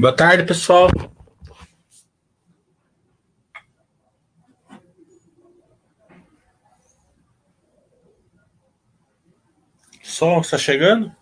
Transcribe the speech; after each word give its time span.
Boa 0.00 0.16
tarde, 0.16 0.44
pessoal. 0.44 0.88
Som 10.02 10.40
está 10.40 10.56
chegando? 10.56 11.14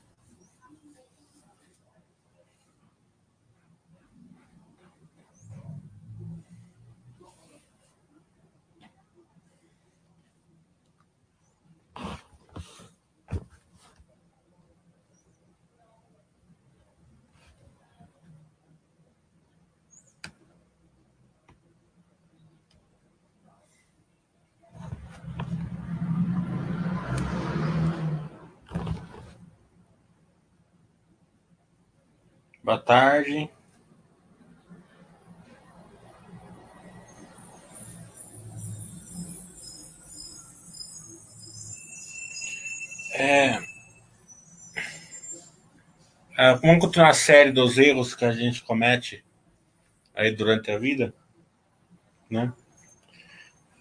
Tarde. 33.28 33.50
É... 43.14 43.58
É, 46.40 46.54
vamos 46.54 46.78
continuar 46.84 47.10
a 47.10 47.14
série 47.14 47.50
dos 47.50 47.76
erros 47.76 48.14
que 48.14 48.24
a 48.24 48.30
gente 48.30 48.62
comete 48.62 49.24
aí 50.14 50.30
durante 50.30 50.70
a 50.70 50.78
vida, 50.78 51.12
né? 52.30 52.52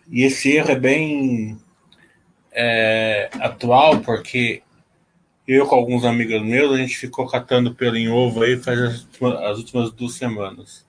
E 0.10 0.24
esse 0.24 0.52
erro 0.56 0.72
é 0.72 0.80
bem 0.80 1.62
é, 2.52 3.30
atual 3.40 4.02
porque 4.02 4.64
eu 5.48 5.66
com 5.66 5.76
alguns 5.76 6.04
amigos 6.04 6.42
meus, 6.42 6.74
a 6.74 6.78
gente 6.78 6.98
ficou 6.98 7.26
catando 7.26 7.74
pelo 7.74 7.96
em 7.96 8.10
ovo 8.10 8.44
aí 8.44 8.58
faz 8.58 8.80
as, 8.80 9.08
as 9.22 9.58
últimas 9.58 9.92
duas 9.92 10.14
semanas. 10.14 10.86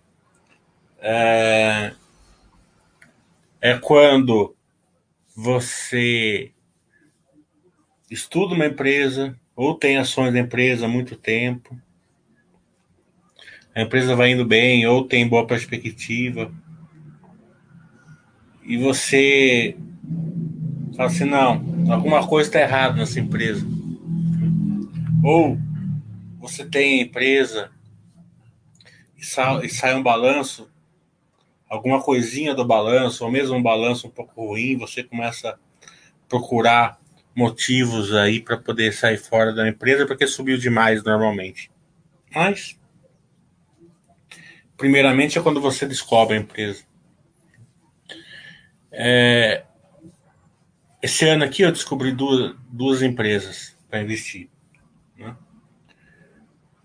É, 1.00 1.92
é 3.60 3.78
quando 3.78 4.56
você 5.36 6.50
estuda 8.10 8.54
uma 8.54 8.66
empresa 8.66 9.38
ou 9.54 9.76
tem 9.76 9.96
ações 9.96 10.32
da 10.32 10.40
empresa 10.40 10.86
há 10.86 10.88
muito 10.88 11.14
tempo, 11.14 11.80
a 13.72 13.82
empresa 13.82 14.16
vai 14.16 14.32
indo 14.32 14.44
bem 14.44 14.84
ou 14.88 15.04
tem 15.04 15.28
boa 15.28 15.46
perspectiva, 15.46 16.52
e 18.64 18.76
você 18.76 19.76
fala 20.96 21.08
assim, 21.08 21.24
não, 21.24 21.92
alguma 21.92 22.26
coisa 22.26 22.48
está 22.48 22.60
errada 22.60 22.96
nessa 22.96 23.20
empresa 23.20 23.77
ou 25.22 25.58
você 26.38 26.64
tem 26.64 27.00
empresa 27.00 27.70
e 29.16 29.24
sai, 29.24 29.66
e 29.66 29.68
sai 29.68 29.94
um 29.94 30.02
balanço, 30.02 30.70
alguma 31.68 32.02
coisinha 32.02 32.54
do 32.54 32.64
balanço, 32.64 33.24
ou 33.24 33.30
mesmo 33.30 33.56
um 33.56 33.62
balanço 33.62 34.06
um 34.06 34.10
pouco 34.10 34.46
ruim, 34.46 34.76
você 34.76 35.02
começa 35.02 35.50
a 35.50 35.58
procurar 36.28 36.98
motivos 37.34 38.14
aí 38.14 38.40
para 38.40 38.56
poder 38.56 38.92
sair 38.92 39.18
fora 39.18 39.52
da 39.52 39.68
empresa 39.68 40.06
porque 40.06 40.26
subiu 40.26 40.56
demais 40.58 41.02
normalmente. 41.02 41.70
Mas, 42.34 42.78
primeiramente 44.76 45.38
é 45.38 45.42
quando 45.42 45.60
você 45.60 45.86
descobre 45.86 46.36
a 46.36 46.40
empresa. 46.40 46.84
É, 48.90 49.64
esse 51.02 51.28
ano 51.28 51.44
aqui 51.44 51.62
eu 51.62 51.72
descobri 51.72 52.12
duas, 52.12 52.56
duas 52.70 53.02
empresas 53.02 53.76
para 53.88 54.02
investir. 54.02 54.48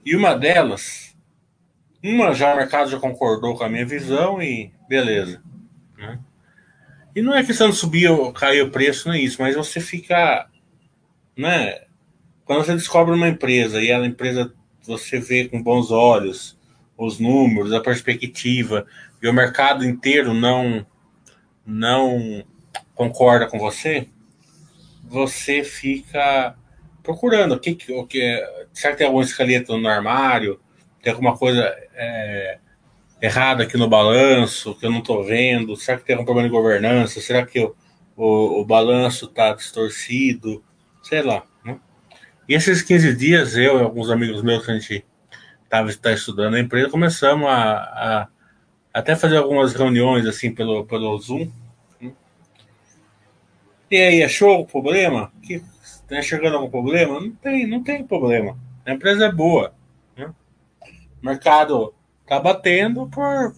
E 0.06 0.16
uma 0.16 0.36
delas, 0.36 1.16
uma 2.03 2.34
já 2.34 2.53
o 2.53 2.58
mercado 2.58 2.90
já 2.90 3.00
concordou 3.00 3.56
com 3.56 3.64
a 3.64 3.69
minha 3.69 3.86
visão 3.86 4.41
e 4.41 4.72
beleza. 4.90 5.41
Né? 5.97 6.19
E 7.16 7.22
não 7.22 7.34
é 7.34 7.44
questão 7.44 7.69
de 7.69 7.75
subir 7.75 8.09
ou 8.09 8.34
cair 8.34 8.62
o 8.62 8.72
preço, 8.72 9.08
não 9.08 9.16
é 9.16 9.19
isso, 9.19 9.41
mas 9.41 9.56
você 9.56 9.80
fica. 9.80 10.47
Né? 11.38 11.81
Quando 12.44 12.66
você 12.66 12.74
descobre 12.74 13.16
uma 13.16 13.30
empresa 13.30 13.81
e 13.81 13.91
a 13.91 14.06
empresa 14.06 14.53
você 14.81 15.19
vê 15.19 15.47
com 15.47 15.62
bons 15.62 15.91
olhos 15.91 16.58
os 16.97 17.20
números, 17.20 17.74
a 17.74 17.80
perspectiva, 17.80 18.85
e 19.22 19.28
o 19.28 19.34
mercado 19.34 19.85
inteiro 19.85 20.34
não, 20.34 20.85
não 21.66 22.44
concorda 22.94 23.47
com 23.47 23.58
você, 23.58 24.08
você 25.03 25.64
fica 25.64 26.56
procurando 27.02 27.53
o 27.56 27.59
que, 27.59 27.78
o 27.91 28.06
que 28.06 28.44
será 28.73 28.94
que 28.94 29.00
tem 29.00 29.07
algum 29.07 29.22
esqueleto 29.22 29.78
no 29.78 29.88
armário, 29.88 30.59
tem 31.01 31.11
alguma 31.13 31.38
coisa 31.38 31.63
é, 31.94 32.57
errada 33.22 33.63
aqui 33.63 33.78
no 33.78 33.88
balanço 33.88 34.75
que 34.75 34.85
eu 34.85 34.91
não 34.91 35.00
estou 35.00 35.23
vendo, 35.23 35.75
será 35.75 35.97
que 35.97 36.06
tem 36.06 36.16
algum 36.16 36.25
problema 36.25 36.50
de 36.50 36.53
governança, 36.53 37.22
será 37.22 37.45
que 37.45 37.59
o, 37.59 37.75
o, 38.16 38.61
o 38.61 38.66
balanço 38.66 39.25
está 39.25 39.53
distorcido, 39.53 40.63
sei 41.01 41.22
lá. 41.22 41.44
Né? 41.63 41.79
E 42.47 42.53
esses 42.53 42.81
15 42.81 43.16
dias, 43.16 43.56
eu 43.56 43.79
e 43.79 43.81
alguns 43.81 44.09
amigos 44.09 44.41
meus 44.41 44.66
que 44.66 44.72
a 44.72 44.73
gente 44.73 45.05
estava 45.63 45.94
tá 45.95 46.11
estudando 46.11 46.55
a 46.55 46.59
empresa, 46.59 46.90
começamos 46.90 47.47
a, 47.47 47.73
a, 47.73 48.28
até 48.94 49.16
fazer 49.16 49.38
algumas 49.38 49.73
reuniões 49.73 50.25
assim 50.25 50.53
pelo, 50.53 50.85
pelo 50.85 51.17
Zoom. 51.17 51.51
Né? 52.00 52.11
E 53.90 53.97
aí, 53.97 54.23
achou 54.23 54.61
o 54.61 54.66
problema? 54.66 55.31
Que, 55.41 55.63
Está 56.13 56.19
enxergando 56.19 56.57
algum 56.57 56.69
problema? 56.69 57.19
Não 57.19 57.31
tem, 57.31 57.68
não 57.68 57.84
tem 57.84 58.06
problema. 58.06 58.56
A 58.85 58.91
empresa 58.91 59.25
é 59.25 59.31
boa. 59.31 59.74
Né? 60.16 60.31
O 61.22 61.25
mercado 61.25 61.91
está 62.22 62.40
batendo 62.40 63.07
por. 63.07 63.56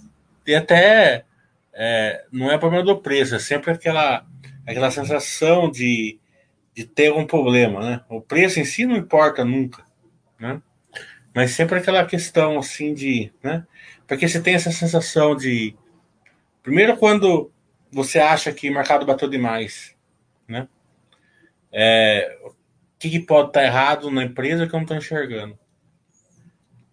E 0.47 0.55
até 0.55 1.25
é, 1.73 2.23
não 2.31 2.49
é 2.49 2.57
problema 2.57 2.85
do 2.85 2.97
preço, 2.97 3.35
é 3.35 3.39
sempre 3.39 3.71
aquela, 3.71 4.25
aquela 4.65 4.89
sensação 4.89 5.69
de, 5.69 6.17
de 6.73 6.85
ter 6.85 7.11
um 7.11 7.25
problema. 7.27 7.81
Né? 7.81 8.01
O 8.07 8.21
preço 8.21 8.57
em 8.57 8.63
si 8.63 8.85
não 8.85 8.95
importa 8.95 9.43
nunca. 9.43 9.83
Né? 10.39 10.61
Mas 11.33 11.51
sempre 11.51 11.77
aquela 11.77 12.05
questão 12.05 12.57
assim 12.57 12.93
de. 12.93 13.33
Né? 13.43 13.65
Porque 14.07 14.29
você 14.29 14.39
tem 14.39 14.53
essa 14.55 14.71
sensação 14.71 15.35
de. 15.35 15.75
Primeiro, 16.63 16.95
quando 16.95 17.51
você 17.91 18.17
acha 18.17 18.53
que 18.53 18.69
o 18.69 18.73
mercado 18.73 19.05
bateu 19.05 19.27
demais. 19.27 19.94
É, 21.71 22.37
o 22.43 22.53
que, 22.97 23.09
que 23.09 23.19
pode 23.19 23.49
estar 23.49 23.63
errado 23.63 24.09
na 24.09 24.23
empresa 24.23 24.67
que 24.67 24.73
eu 24.73 24.77
não 24.77 24.83
estou 24.83 24.97
enxergando? 24.97 25.57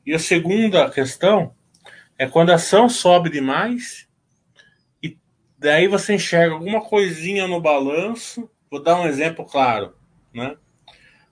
E 0.04 0.12
a 0.12 0.18
segunda 0.18 0.90
questão 0.90 1.54
é 2.18 2.26
quando 2.26 2.50
a 2.50 2.56
ação 2.56 2.88
sobe 2.88 3.30
demais 3.30 4.08
e 5.02 5.16
daí 5.56 5.86
você 5.86 6.14
enxerga 6.14 6.54
alguma 6.54 6.80
coisinha 6.80 7.46
no 7.46 7.60
balanço. 7.60 8.50
Vou 8.70 8.82
dar 8.82 9.00
um 9.00 9.06
exemplo 9.06 9.44
claro, 9.44 9.94
né? 10.34 10.56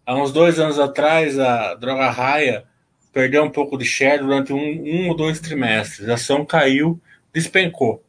Há 0.07 0.15
uns 0.15 0.33
dois 0.33 0.59
anos 0.59 0.79
atrás, 0.79 1.39
a 1.39 1.75
Droga 1.75 2.11
Raia 2.11 2.65
perdeu 3.13 3.45
um 3.45 3.51
pouco 3.51 3.77
de 3.77 3.85
share 3.85 4.23
durante 4.23 4.53
um, 4.53 4.59
um 4.59 5.09
ou 5.09 5.17
dois 5.17 5.41
trimestres. 5.41 6.09
A 6.09 6.15
ação 6.15 6.45
caiu, 6.45 7.01
despencou. 7.33 8.05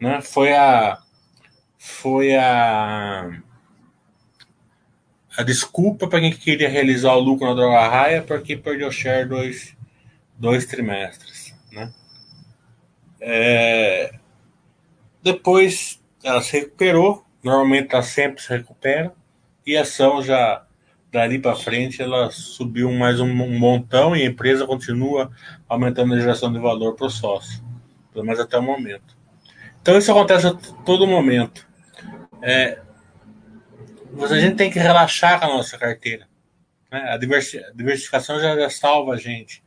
Né? 0.00 0.20
Foi 0.20 0.52
a. 0.52 0.98
Foi 1.78 2.36
a 2.36 3.30
a 5.40 5.42
desculpa 5.42 6.06
para 6.06 6.20
quem 6.20 6.32
queria 6.32 6.68
realizar 6.68 7.14
o 7.14 7.20
lucro 7.20 7.46
na 7.46 7.54
droga 7.54 7.88
raia 7.88 8.22
porque 8.22 8.56
perdeu 8.56 8.92
share 8.92 9.26
dois, 9.26 9.74
dois 10.38 10.66
trimestres. 10.66 11.54
Né? 11.72 11.90
É, 13.18 14.12
depois 15.22 15.98
ela 16.22 16.42
se 16.42 16.58
recuperou, 16.58 17.24
normalmente 17.42 17.94
ela 17.94 18.02
sempre 18.02 18.42
se 18.42 18.50
recupera, 18.50 19.14
e 19.66 19.78
a 19.78 19.82
ação 19.82 20.22
já 20.22 20.62
dali 21.10 21.38
para 21.38 21.56
frente 21.56 22.02
ela 22.02 22.30
subiu 22.30 22.92
mais 22.92 23.18
um, 23.18 23.26
um, 23.26 23.58
montão 23.58 24.14
e 24.14 24.22
a 24.22 24.26
empresa 24.26 24.66
continua 24.66 25.30
aumentando 25.66 26.14
a 26.14 26.18
geração 26.18 26.52
de 26.52 26.58
valor 26.58 26.94
para 26.94 27.06
o 27.06 27.10
sócio, 27.10 27.64
pelo 28.12 28.26
menos 28.26 28.40
até 28.40 28.58
o 28.58 28.62
momento. 28.62 29.16
Então 29.80 29.96
isso 29.96 30.10
acontece 30.10 30.48
a 30.48 30.52
todo 30.84 31.06
momento. 31.06 31.66
É, 32.42 32.78
a 34.18 34.40
gente 34.40 34.56
tem 34.56 34.70
que 34.70 34.78
relaxar 34.78 35.38
com 35.38 35.46
a 35.46 35.56
nossa 35.56 35.78
carteira. 35.78 36.26
Né? 36.90 36.98
A 37.12 37.16
diversificação 37.16 38.40
já, 38.40 38.56
já 38.56 38.70
salva 38.70 39.14
a 39.14 39.16
gente. 39.16 39.62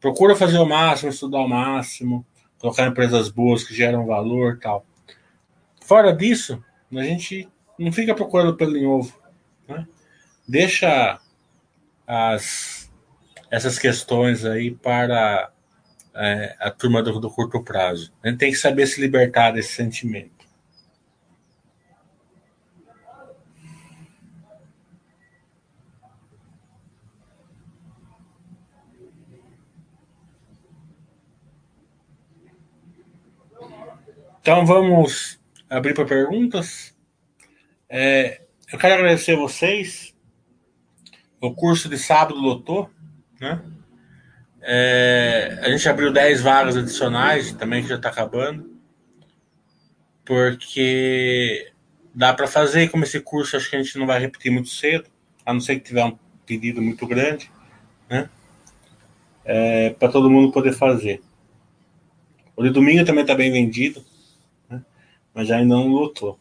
Procura 0.00 0.36
fazer 0.36 0.58
o 0.58 0.66
máximo, 0.66 1.10
estudar 1.10 1.38
o 1.38 1.48
máximo, 1.48 2.26
colocar 2.58 2.86
empresas 2.86 3.28
boas 3.28 3.64
que 3.64 3.74
geram 3.74 4.06
valor 4.06 4.58
tal. 4.58 4.86
Fora 5.82 6.14
disso, 6.14 6.62
a 6.94 7.02
gente 7.02 7.48
não 7.78 7.92
fica 7.92 8.14
procurando 8.14 8.56
pelo 8.56 8.76
em 8.76 8.86
ovo. 8.86 9.18
Né? 9.68 9.86
Deixa 10.46 11.20
as, 12.06 12.90
essas 13.50 13.78
questões 13.78 14.44
aí 14.44 14.70
para 14.70 15.50
é, 16.14 16.56
a 16.60 16.70
turma 16.70 17.02
do, 17.02 17.18
do 17.18 17.30
curto 17.30 17.62
prazo. 17.62 18.12
A 18.22 18.28
gente 18.28 18.38
tem 18.38 18.52
que 18.52 18.58
saber 18.58 18.86
se 18.86 19.00
libertar 19.00 19.50
desse 19.50 19.72
sentimento. 19.72 20.43
Então 34.44 34.66
vamos 34.66 35.40
abrir 35.70 35.94
para 35.94 36.04
perguntas. 36.04 36.94
É, 37.88 38.42
eu 38.70 38.78
quero 38.78 38.92
agradecer 38.92 39.32
a 39.32 39.38
vocês. 39.38 40.14
O 41.40 41.54
curso 41.54 41.88
de 41.88 41.96
sábado 41.96 42.38
lotou, 42.38 42.90
né? 43.40 43.64
É, 44.60 45.60
a 45.62 45.70
gente 45.70 45.88
abriu 45.88 46.12
10 46.12 46.42
vagas 46.42 46.76
adicionais, 46.76 47.54
também 47.54 47.82
que 47.82 47.88
já 47.88 47.94
está 47.94 48.10
acabando, 48.10 48.78
porque 50.26 51.72
dá 52.14 52.34
para 52.34 52.46
fazer. 52.46 52.90
Como 52.90 53.04
esse 53.04 53.20
curso 53.20 53.56
acho 53.56 53.70
que 53.70 53.76
a 53.76 53.82
gente 53.82 53.98
não 53.98 54.06
vai 54.06 54.20
repetir 54.20 54.52
muito 54.52 54.68
cedo, 54.68 55.08
a 55.46 55.54
não 55.54 55.60
ser 55.60 55.76
que 55.76 55.86
tiver 55.86 56.04
um 56.04 56.18
pedido 56.44 56.82
muito 56.82 57.06
grande, 57.06 57.50
né? 58.10 58.28
É, 59.42 59.88
para 59.98 60.12
todo 60.12 60.28
mundo 60.28 60.52
poder 60.52 60.74
fazer. 60.74 61.22
O 62.54 62.62
de 62.62 62.68
domingo 62.68 63.06
também 63.06 63.22
está 63.22 63.34
bem 63.34 63.50
vendido? 63.50 64.04
Mas 65.34 65.50
ainda 65.50 65.74
não 65.74 65.88
lotou. 65.88 66.38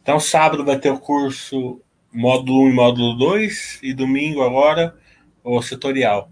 Então, 0.00 0.20
sábado 0.20 0.64
vai 0.64 0.78
ter 0.78 0.90
o 0.90 0.98
curso 0.98 1.80
módulo 2.12 2.64
1 2.64 2.68
e 2.68 2.72
módulo 2.72 3.14
2, 3.16 3.80
e 3.82 3.94
domingo 3.94 4.42
agora 4.42 4.94
o 5.42 5.60
setorial. 5.62 6.30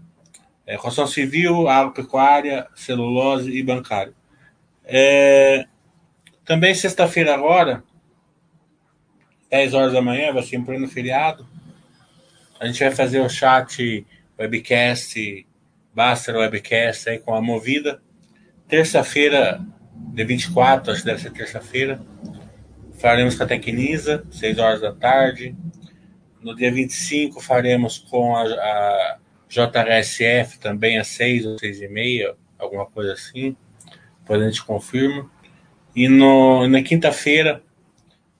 É, 0.65 0.77
construção 0.77 1.07
civil, 1.07 1.67
agropecuária, 1.67 2.67
celulose 2.75 3.51
e 3.51 3.63
bancário. 3.63 4.15
É, 4.85 5.65
também 6.45 6.73
sexta-feira 6.75 7.33
agora, 7.33 7.83
10 9.53 9.73
horas 9.73 9.93
da 9.93 10.01
manhã, 10.01 10.33
vai 10.33 10.43
ser 10.43 10.55
em 10.55 10.63
pleno 10.63 10.87
feriado. 10.87 11.47
A 12.59 12.65
gente 12.65 12.79
vai 12.79 12.91
fazer 12.91 13.19
o 13.19 13.29
chat 13.29 14.05
webcast, 14.39 15.47
Baster 15.93 16.35
Webcast 16.35 17.09
aí 17.09 17.19
com 17.19 17.35
a 17.35 17.41
Movida. 17.41 18.01
Terça-feira, 18.67 19.61
de 19.93 20.23
24, 20.23 20.91
acho 20.91 21.01
que 21.01 21.07
deve 21.07 21.21
ser 21.21 21.31
terça-feira 21.31 22.01
faremos 23.03 23.35
com 23.35 23.43
a 23.43 23.45
Tecnisa, 23.45 24.23
6 24.31 24.59
horas 24.59 24.79
da 24.79 24.93
tarde. 24.93 25.53
No 26.41 26.55
dia 26.55 26.71
25 26.71 27.41
faremos 27.41 27.97
com 27.97 28.33
a, 28.33 28.43
a 28.43 29.17
JHSF 29.49 30.57
também 30.57 30.97
às 30.97 31.07
6 31.07 31.45
ou 31.45 31.59
6 31.59 31.81
e 31.81 31.87
meia, 31.89 32.33
alguma 32.57 32.85
coisa 32.85 33.11
assim. 33.11 33.57
Depois 34.21 34.41
a 34.41 34.45
gente 34.45 34.63
confirma. 34.63 35.29
E 35.93 36.07
no, 36.07 36.65
na 36.69 36.81
quinta-feira 36.81 37.61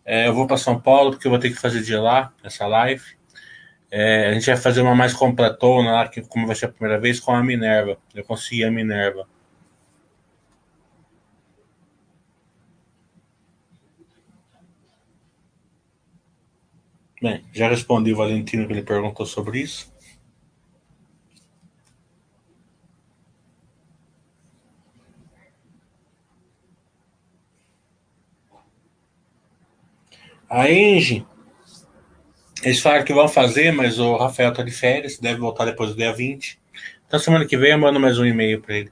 é, 0.06 0.28
eu 0.28 0.34
vou 0.34 0.48
para 0.48 0.58
São 0.58 0.80
Paulo 0.80 1.12
porque 1.12 1.28
eu 1.28 1.32
vou 1.32 1.40
ter 1.40 1.50
que 1.50 1.56
fazer 1.56 1.82
de 1.82 1.96
lá 1.96 2.34
essa 2.44 2.68
live. 2.68 3.04
É, 3.92 4.30
a 4.30 4.34
gente 4.34 4.48
vai 4.48 4.58
fazer 4.58 4.82
uma 4.82 4.96
mais 4.96 5.14
completona 5.14 5.92
lá, 5.92 6.08
que 6.08 6.22
como 6.24 6.48
vai 6.48 6.56
ser 6.56 6.66
a 6.66 6.70
primeira 6.70 7.00
vez, 7.00 7.20
com 7.20 7.32
a 7.32 7.44
Minerva. 7.44 7.98
Eu 8.14 8.24
consegui 8.24 8.64
a 8.64 8.72
Minerva. 8.72 9.28
Bem, 17.22 17.46
já 17.54 17.70
respondi 17.70 18.12
o 18.12 18.18
Valentino 18.18 18.68
que 18.68 18.74
ele 18.74 18.82
perguntou 18.82 19.26
sobre 19.26 19.60
isso. 19.62 19.93
A 30.56 30.70
Engie, 30.70 31.26
eles 32.62 32.80
falaram 32.80 33.04
que 33.04 33.12
vão 33.12 33.28
fazer, 33.28 33.72
mas 33.72 33.98
o 33.98 34.16
Rafael 34.18 34.52
está 34.52 34.62
de 34.62 34.70
férias, 34.70 35.18
deve 35.18 35.40
voltar 35.40 35.66
depois 35.66 35.90
do 35.90 35.96
dia 35.96 36.14
20. 36.14 36.62
Então, 37.08 37.20
semana 37.20 37.44
que 37.44 37.58
vem 37.58 37.72
eu 37.72 37.80
mando 37.80 38.00
mais 38.00 38.20
um 38.20 38.26
e-mail 38.26 38.62
para 38.62 38.76
ele. 38.76 38.92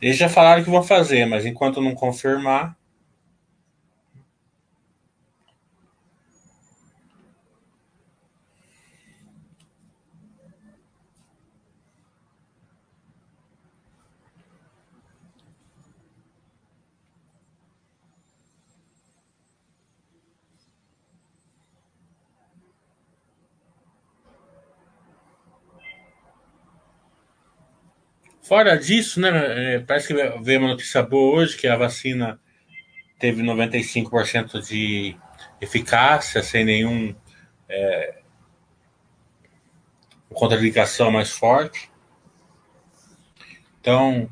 Eles 0.00 0.16
já 0.16 0.28
falaram 0.28 0.62
que 0.62 0.70
vão 0.70 0.84
fazer, 0.84 1.26
mas 1.26 1.44
enquanto 1.44 1.80
não 1.80 1.92
confirmar, 1.92 2.76
Fora 28.44 28.76
disso, 28.76 29.20
né, 29.20 29.30
é, 29.76 29.78
parece 29.78 30.08
que 30.08 30.14
veio 30.42 30.60
uma 30.60 30.68
notícia 30.68 31.02
boa 31.02 31.34
hoje, 31.34 31.56
que 31.56 31.66
a 31.66 31.76
vacina 31.76 32.38
teve 33.18 33.42
95% 33.42 34.60
de 34.60 35.16
eficácia, 35.58 36.42
sem 36.42 36.62
nenhum 36.62 37.14
é, 37.66 38.18
contraindicação 40.28 41.10
mais 41.10 41.30
forte. 41.30 41.90
Então, 43.80 44.28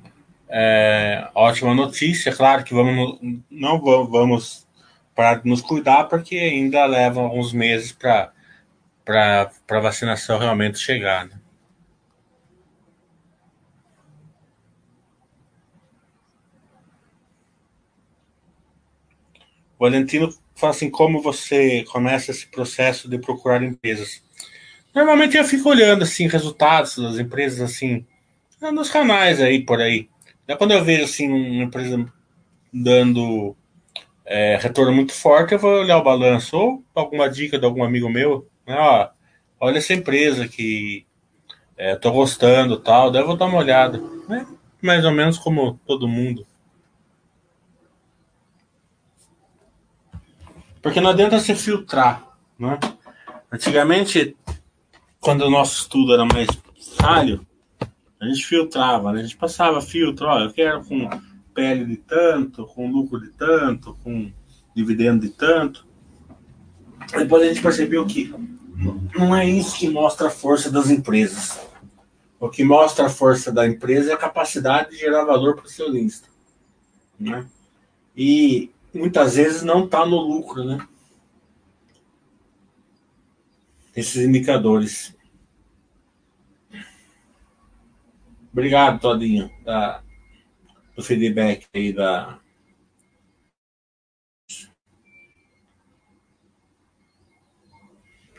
é, 0.46 1.30
ótima 1.34 1.74
notícia. 1.74 2.36
Claro 2.36 2.64
que 2.64 2.74
vamos, 2.74 3.18
não 3.50 3.80
vamos 3.80 4.68
parar 5.14 5.40
de 5.40 5.48
nos 5.48 5.62
cuidar, 5.62 6.04
porque 6.04 6.36
ainda 6.36 6.84
leva 6.84 7.22
alguns 7.22 7.54
meses 7.54 7.92
para 7.92 8.30
a 9.06 9.80
vacinação 9.80 10.38
realmente 10.38 10.78
chegar. 10.78 11.24
Né? 11.24 11.41
Valentino 19.82 20.32
fala 20.54 20.70
assim: 20.70 20.88
como 20.88 21.20
você 21.20 21.84
começa 21.90 22.30
esse 22.30 22.46
processo 22.46 23.08
de 23.08 23.18
procurar 23.18 23.64
empresas? 23.64 24.22
Normalmente 24.94 25.36
eu 25.36 25.42
fico 25.44 25.68
olhando 25.68 26.04
assim 26.04 26.28
resultados 26.28 26.96
das 26.98 27.18
empresas 27.18 27.60
assim 27.60 28.06
nos 28.72 28.88
canais 28.88 29.40
aí 29.40 29.60
por 29.60 29.80
aí. 29.80 30.08
É 30.46 30.54
quando 30.54 30.70
eu 30.70 30.84
vejo 30.84 31.02
assim 31.02 31.28
uma 31.28 31.64
empresa 31.64 32.06
dando 32.72 33.56
é, 34.24 34.56
retorno 34.56 34.92
muito 34.92 35.12
forte, 35.12 35.54
eu 35.54 35.58
vou 35.58 35.80
olhar 35.80 35.98
o 35.98 36.04
balanço 36.04 36.56
ou 36.56 36.84
alguma 36.94 37.28
dica 37.28 37.58
de 37.58 37.64
algum 37.64 37.82
amigo 37.82 38.08
meu, 38.08 38.48
né? 38.64 38.76
Ó, 38.78 39.08
olha 39.58 39.78
essa 39.78 39.94
empresa 39.94 40.46
que 40.46 41.04
é, 41.76 41.96
tô 41.96 42.12
gostando, 42.12 42.78
tal, 42.78 43.10
daí 43.10 43.22
eu 43.22 43.26
vou 43.26 43.36
dar 43.36 43.46
uma 43.46 43.58
olhada, 43.58 44.00
né? 44.28 44.46
Mais 44.80 45.04
ou 45.04 45.10
menos 45.10 45.38
como 45.38 45.80
todo 45.84 46.06
mundo. 46.06 46.46
Porque 50.82 51.00
não 51.00 51.10
adianta 51.10 51.38
se 51.38 51.54
filtrar, 51.54 52.26
né? 52.58 52.78
Antigamente, 53.50 54.36
quando 55.20 55.42
o 55.42 55.50
nosso 55.50 55.82
estudo 55.82 56.12
era 56.12 56.24
mais 56.24 56.48
falho, 56.98 57.46
a 58.20 58.26
gente 58.26 58.44
filtrava, 58.44 59.12
né? 59.12 59.20
A 59.20 59.22
gente 59.22 59.36
passava 59.36 59.80
filtro, 59.80 60.26
ó, 60.26 60.40
eu 60.40 60.52
quero 60.52 60.84
com 60.84 61.08
pele 61.54 61.84
de 61.84 61.96
tanto, 61.96 62.66
com 62.66 62.90
lucro 62.90 63.20
de 63.20 63.30
tanto, 63.30 63.96
com 64.02 64.32
dividendo 64.74 65.20
de 65.20 65.30
tanto. 65.30 65.86
Depois 67.16 67.42
a 67.42 67.46
gente 67.46 67.62
percebeu 67.62 68.04
que 68.06 68.34
não 69.16 69.36
é 69.36 69.48
isso 69.48 69.76
que 69.76 69.88
mostra 69.88 70.28
a 70.28 70.30
força 70.30 70.70
das 70.70 70.90
empresas. 70.90 71.60
O 72.40 72.48
que 72.48 72.64
mostra 72.64 73.06
a 73.06 73.10
força 73.10 73.52
da 73.52 73.66
empresa 73.66 74.10
é 74.10 74.14
a 74.14 74.18
capacidade 74.18 74.90
de 74.90 74.96
gerar 74.96 75.24
valor 75.24 75.54
para 75.54 75.66
o 75.66 75.70
seu 75.70 75.88
lista. 75.88 76.28
Né? 77.18 77.46
E 78.16 78.71
muitas 78.94 79.36
vezes 79.36 79.62
não 79.62 79.84
está 79.84 80.04
no 80.04 80.16
lucro, 80.16 80.64
né? 80.64 80.86
Esses 83.94 84.24
indicadores. 84.24 85.16
Obrigado, 88.52 89.00
Todinho, 89.00 89.50
da, 89.64 90.02
do 90.96 91.02
feedback 91.02 91.66
aí 91.74 91.92
da. 91.92 92.38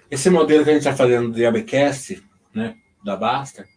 Esse 0.09 0.29
modelo 0.29 0.63
que 0.63 0.69
a 0.69 0.73
gente 0.73 0.83
está 0.83 0.95
fazendo 0.95 1.29
do 1.29 1.35
Diabcast, 1.35 2.23
né, 2.53 2.77
da 3.03 3.15
Basta, 3.15 3.67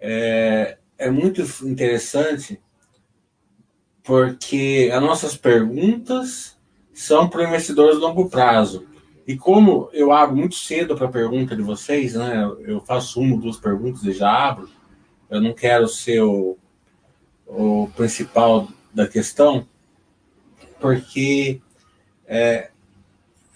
é, 0.00 0.76
é 0.98 1.10
muito 1.10 1.42
interessante 1.64 2.60
porque 4.02 4.90
as 4.92 5.02
nossas 5.02 5.36
perguntas 5.36 6.56
são 6.92 7.28
para 7.28 7.44
investidores 7.44 7.96
de 7.96 8.00
longo 8.00 8.28
prazo. 8.28 8.86
E 9.26 9.36
como 9.36 9.88
eu 9.92 10.12
abro 10.12 10.36
muito 10.36 10.54
cedo 10.54 10.96
para 10.96 11.06
a 11.06 11.10
pergunta 11.10 11.54
de 11.54 11.62
vocês, 11.62 12.14
né? 12.14 12.50
Eu 12.60 12.80
faço 12.80 13.20
uma, 13.20 13.36
duas 13.36 13.56
perguntas 13.56 14.02
e 14.02 14.12
já 14.12 14.30
abro. 14.30 14.68
Eu 15.28 15.40
não 15.40 15.52
quero 15.52 15.86
ser 15.86 16.20
o, 16.22 16.58
o 17.46 17.88
principal 17.96 18.68
da 18.92 19.06
questão, 19.06 19.66
porque 20.80 21.60
é, 22.26 22.70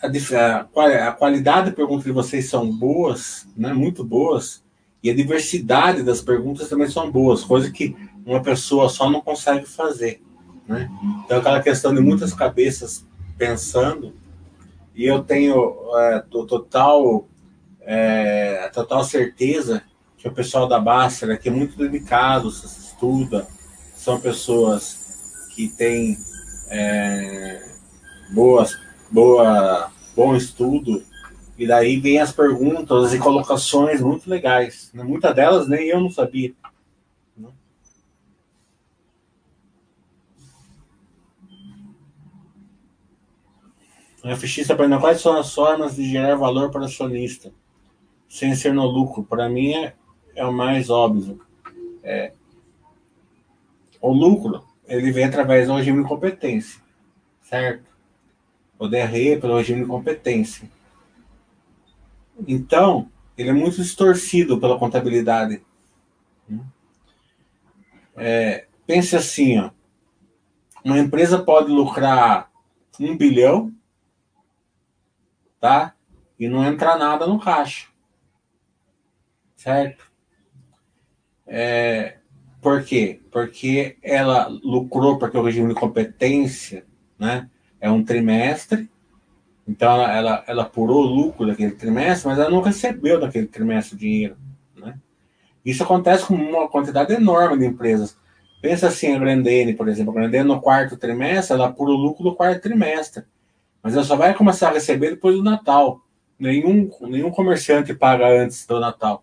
a, 0.01 1.09
a, 1.09 1.13
qualidade 1.13 1.71
da 1.71 1.77
pergunta 1.77 2.05
de 2.05 2.13
vocês 2.13 2.49
são 2.49 2.71
boas, 2.71 3.49
né? 3.57 3.73
Muito 3.73 4.05
boas, 4.05 4.63
e 5.03 5.11
a 5.11 5.15
diversidade 5.15 6.03
das 6.03 6.21
perguntas 6.21 6.69
também 6.69 6.89
são 6.89 7.11
boas, 7.11 7.43
coisa 7.43 7.71
que 7.71 7.97
uma 8.25 8.43
pessoa 8.43 8.89
só 8.89 9.11
não 9.11 9.21
consegue 9.21 9.67
fazer. 9.67 10.23
Né? 10.67 10.91
Então, 11.25 11.39
aquela 11.39 11.63
questão 11.63 11.95
de 11.95 12.01
muitas 12.01 12.33
cabeças 12.33 13.07
pensando, 13.37 14.15
e 14.95 15.05
eu 15.05 15.23
tenho 15.23 15.77
é, 15.97 16.25
total, 16.31 17.27
é, 17.81 18.71
total 18.73 19.05
certeza 19.05 19.83
que 20.17 20.29
o 20.29 20.33
pessoal 20.33 20.67
da 20.69 20.79
Bássara, 20.79 21.37
que 21.37 21.49
é 21.49 21.53
muito 21.53 21.77
dedicado, 21.77 22.51
se 22.51 22.67
estuda, 22.67 23.47
são 23.95 24.21
pessoas 24.21 25.49
que 25.55 25.69
têm 25.69 26.17
é, 26.69 27.63
boas, 28.33 28.79
boa, 29.11 29.91
bom 30.17 30.35
estudo, 30.35 31.03
e 31.57 31.67
daí 31.67 31.99
vem 32.01 32.19
as 32.19 32.33
perguntas 32.33 33.15
e 33.15 33.19
colocações 33.19 34.01
muito 34.01 34.29
legais. 34.29 34.91
Né? 34.93 35.05
Muitas 35.05 35.35
delas 35.35 35.69
nem 35.69 35.89
eu 35.89 36.01
não 36.01 36.11
sabia. 36.11 36.53
O 44.25 44.31
está 44.31 44.75
perguntando 44.75 45.03
quais 45.03 45.21
são 45.21 45.37
as 45.37 45.53
formas 45.53 45.97
de 45.97 46.09
gerar 46.09 46.35
valor 46.37 46.71
para 46.71 46.81
o 46.81 46.85
acionista, 46.85 47.53
sem 48.27 48.55
ser 48.55 48.73
no 48.73 48.87
lucro. 48.87 49.23
Para 49.23 49.51
mim 49.51 49.75
é, 49.75 49.95
é 50.35 50.47
o 50.47 50.53
mais 50.53 50.89
óbvio. 50.89 51.45
É, 52.03 52.33
o 54.01 54.11
lucro 54.11 54.65
ele 54.89 55.13
vem 55.13 55.25
através 55.25 55.69
do 55.69 55.75
regime 55.75 56.03
de 56.03 56.09
competência, 56.09 56.81
certo? 57.43 57.85
O 58.79 58.89
DRE 58.89 59.39
pelo 59.39 59.59
regime 59.59 59.83
de 59.83 59.87
competência. 59.87 60.71
Então, 62.49 63.11
ele 63.37 63.51
é 63.51 63.53
muito 63.53 63.77
distorcido 63.77 64.59
pela 64.59 64.79
contabilidade. 64.79 65.63
É, 68.17 68.67
pense 68.87 69.15
assim, 69.15 69.59
ó, 69.59 69.71
uma 70.83 70.99
empresa 70.99 71.43
pode 71.43 71.71
lucrar 71.71 72.51
um 72.99 73.15
bilhão 73.19 73.71
tá? 75.65 75.95
E 76.39 76.47
não 76.47 76.63
entra 76.63 76.95
nada 76.95 77.27
no 77.27 77.41
caixa. 77.41 77.87
Certo? 79.57 80.05
É, 81.47 82.19
por 82.61 82.85
quê? 82.85 83.23
Porque 83.31 83.97
ela 84.03 84.47
lucrou, 84.47 85.19
porque 85.19 85.39
o 85.39 85.43
regime 85.43 85.69
de 85.69 85.81
competência 85.81 86.85
né, 87.19 87.49
é 87.81 87.91
um 87.91 88.05
trimestre, 88.05 88.91
então 89.67 89.91
ela, 89.91 90.13
ela, 90.13 90.45
ela 90.47 90.63
apurou 90.65 91.03
o 91.03 91.07
lucro 91.07 91.47
daquele 91.47 91.73
trimestre, 91.73 92.29
mas 92.29 92.39
ela 92.39 92.51
não 92.51 92.61
recebeu 92.61 93.19
daquele 93.19 93.47
trimestre 93.47 93.97
o 93.97 93.99
dinheiro. 93.99 94.37
Né? 94.77 94.99
Isso 95.65 95.83
acontece 95.83 96.27
com 96.27 96.35
uma 96.35 96.69
quantidade 96.69 97.15
enorme 97.15 97.57
de 97.57 97.65
empresas. 97.65 98.19
Pensa 98.61 98.89
assim, 98.89 99.15
a 99.15 99.19
Grandene, 99.19 99.73
por 99.73 99.89
exemplo, 99.89 100.13
a 100.13 100.15
Grandene 100.15 100.47
no 100.47 100.61
quarto 100.61 100.99
trimestre, 100.99 101.57
ela 101.57 101.69
apura 101.69 101.91
o 101.91 101.97
lucro 101.97 102.23
do 102.23 102.35
quarto 102.35 102.61
trimestre. 102.61 103.25
Mas 103.85 103.93
ela 103.93 104.03
só 104.03 104.17
vai 104.17 104.33
começar 104.33 104.71
a 104.71 104.73
receber 104.73 105.11
depois 105.11 105.37
do 105.37 105.43
Natal. 105.43 106.01
Nenhum, 106.39 106.91
nenhum 107.03 107.31
comerciante 107.31 107.93
paga 107.93 108.27
antes 108.27 108.67
do 108.67 108.81
Natal. 108.81 109.23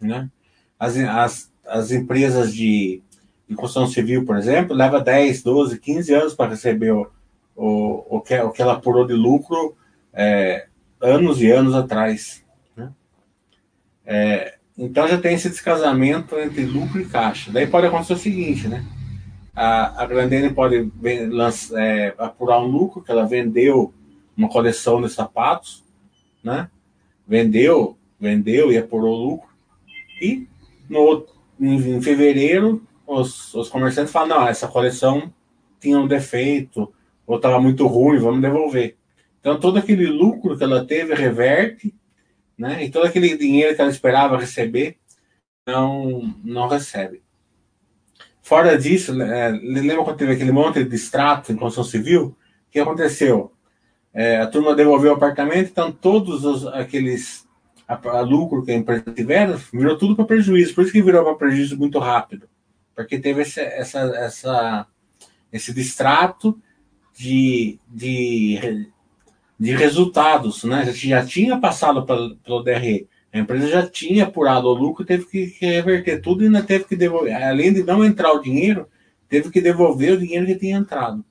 Né? 0.00 0.30
As, 0.78 0.96
as, 0.96 1.52
as 1.66 1.90
empresas 1.90 2.54
de, 2.54 3.02
de 3.48 3.56
construção 3.56 3.88
civil, 3.88 4.24
por 4.24 4.36
exemplo, 4.36 4.76
leva 4.76 5.00
10, 5.00 5.42
12, 5.42 5.80
15 5.80 6.14
anos 6.14 6.34
para 6.34 6.50
receber 6.50 6.92
o, 6.92 7.10
o, 7.56 8.18
o, 8.18 8.20
que, 8.20 8.38
o 8.38 8.52
que 8.52 8.62
ela 8.62 8.74
apurou 8.74 9.04
de 9.04 9.14
lucro 9.14 9.76
é, 10.12 10.68
anos 11.00 11.42
e 11.42 11.50
anos 11.50 11.74
atrás. 11.74 12.44
Né? 12.76 12.88
É, 14.06 14.58
então 14.78 15.08
já 15.08 15.18
tem 15.18 15.34
esse 15.34 15.50
descasamento 15.50 16.38
entre 16.38 16.64
lucro 16.64 17.00
e 17.00 17.04
caixa. 17.04 17.50
Daí 17.50 17.66
pode 17.66 17.88
acontecer 17.88 18.12
o 18.12 18.18
seguinte, 18.18 18.68
né? 18.68 18.84
A, 19.54 20.02
a 20.02 20.06
Grandene 20.06 20.52
pode 20.52 20.90
lançar, 21.30 21.78
é, 21.80 22.14
apurar 22.18 22.60
um 22.60 22.66
lucro, 22.66 23.02
que 23.02 23.10
ela 23.10 23.26
vendeu 23.26 23.92
uma 24.36 24.48
coleção 24.48 25.00
de 25.02 25.10
sapatos, 25.10 25.84
né? 26.42 26.70
Vendeu, 27.26 27.96
vendeu 28.18 28.72
e 28.72 28.78
apurou 28.78 29.14
lucro. 29.14 29.48
E 30.20 30.48
no, 30.88 31.26
em, 31.60 31.96
em 31.96 32.02
fevereiro, 32.02 32.82
os, 33.06 33.54
os 33.54 33.68
comerciantes 33.68 34.12
falam, 34.12 34.40
não, 34.40 34.48
essa 34.48 34.68
coleção 34.68 35.32
tinha 35.80 35.98
um 35.98 36.06
defeito, 36.06 36.92
ou 37.26 37.36
estava 37.36 37.60
muito 37.60 37.86
ruim, 37.86 38.18
vamos 38.18 38.40
devolver. 38.40 38.96
Então, 39.40 39.58
todo 39.58 39.78
aquele 39.78 40.06
lucro 40.06 40.56
que 40.56 40.64
ela 40.64 40.84
teve 40.84 41.14
reverte, 41.14 41.94
né? 42.56 42.84
E 42.84 42.90
todo 42.90 43.06
aquele 43.06 43.36
dinheiro 43.36 43.74
que 43.74 43.80
ela 43.80 43.90
esperava 43.90 44.38
receber, 44.38 44.96
não, 45.66 46.34
não 46.42 46.68
recebe. 46.68 47.22
Fora 48.42 48.76
disso, 48.76 49.20
é, 49.22 49.50
lembra 49.50 50.04
quando 50.04 50.16
teve 50.16 50.32
aquele 50.32 50.50
monte 50.50 50.82
de 50.82 50.96
extrato 50.96 51.52
em 51.52 51.56
construção 51.56 51.84
civil? 51.84 52.36
O 52.68 52.70
que 52.72 52.80
aconteceu? 52.80 53.52
É, 54.12 54.40
a 54.40 54.46
turma 54.46 54.74
devolveu 54.74 55.12
o 55.12 55.14
apartamento, 55.14 55.70
então 55.70 55.92
todos 55.92 56.44
os, 56.44 56.66
aqueles 56.66 57.46
a, 57.86 57.94
a 58.18 58.20
lucro 58.20 58.64
que 58.64 58.72
a 58.72 58.76
empresa 58.76 59.12
tiveram, 59.14 59.58
virou 59.72 59.96
tudo 59.96 60.16
para 60.16 60.24
prejuízo. 60.24 60.74
Por 60.74 60.82
isso 60.82 60.92
que 60.92 61.02
virou 61.02 61.24
para 61.24 61.34
prejuízo 61.34 61.78
muito 61.78 61.98
rápido. 61.98 62.48
Porque 62.94 63.18
teve 63.18 63.42
esse, 63.42 63.60
essa, 63.60 64.00
essa, 64.16 64.86
esse 65.52 65.72
distrato 65.72 66.60
de, 67.16 67.78
de, 67.88 68.88
de 69.58 69.72
resultados. 69.72 70.64
Né? 70.64 70.84
Já, 70.86 70.92
já 70.92 71.24
tinha 71.26 71.58
passado 71.58 72.04
pelo, 72.04 72.36
pelo 72.36 72.62
DRE. 72.62 73.08
A 73.32 73.38
empresa 73.38 73.66
já 73.66 73.86
tinha 73.86 74.24
apurado 74.24 74.68
o 74.68 74.74
lucro, 74.74 75.06
teve 75.06 75.24
que, 75.24 75.56
reverter 75.58 76.20
tudo 76.20 76.42
e 76.42 76.46
ainda 76.46 76.62
teve 76.62 76.84
que 76.84 76.94
devolver. 76.94 77.34
Além 77.42 77.72
de 77.72 77.82
não 77.82 78.04
entrar 78.04 78.32
o 78.32 78.42
dinheiro, 78.42 78.86
teve 79.26 79.50
que 79.50 79.60
devolver 79.60 80.12
o 80.12 80.18
dinheiro 80.18 80.44
que 80.44 80.56
tinha 80.56 80.76
entrado. 80.76 81.24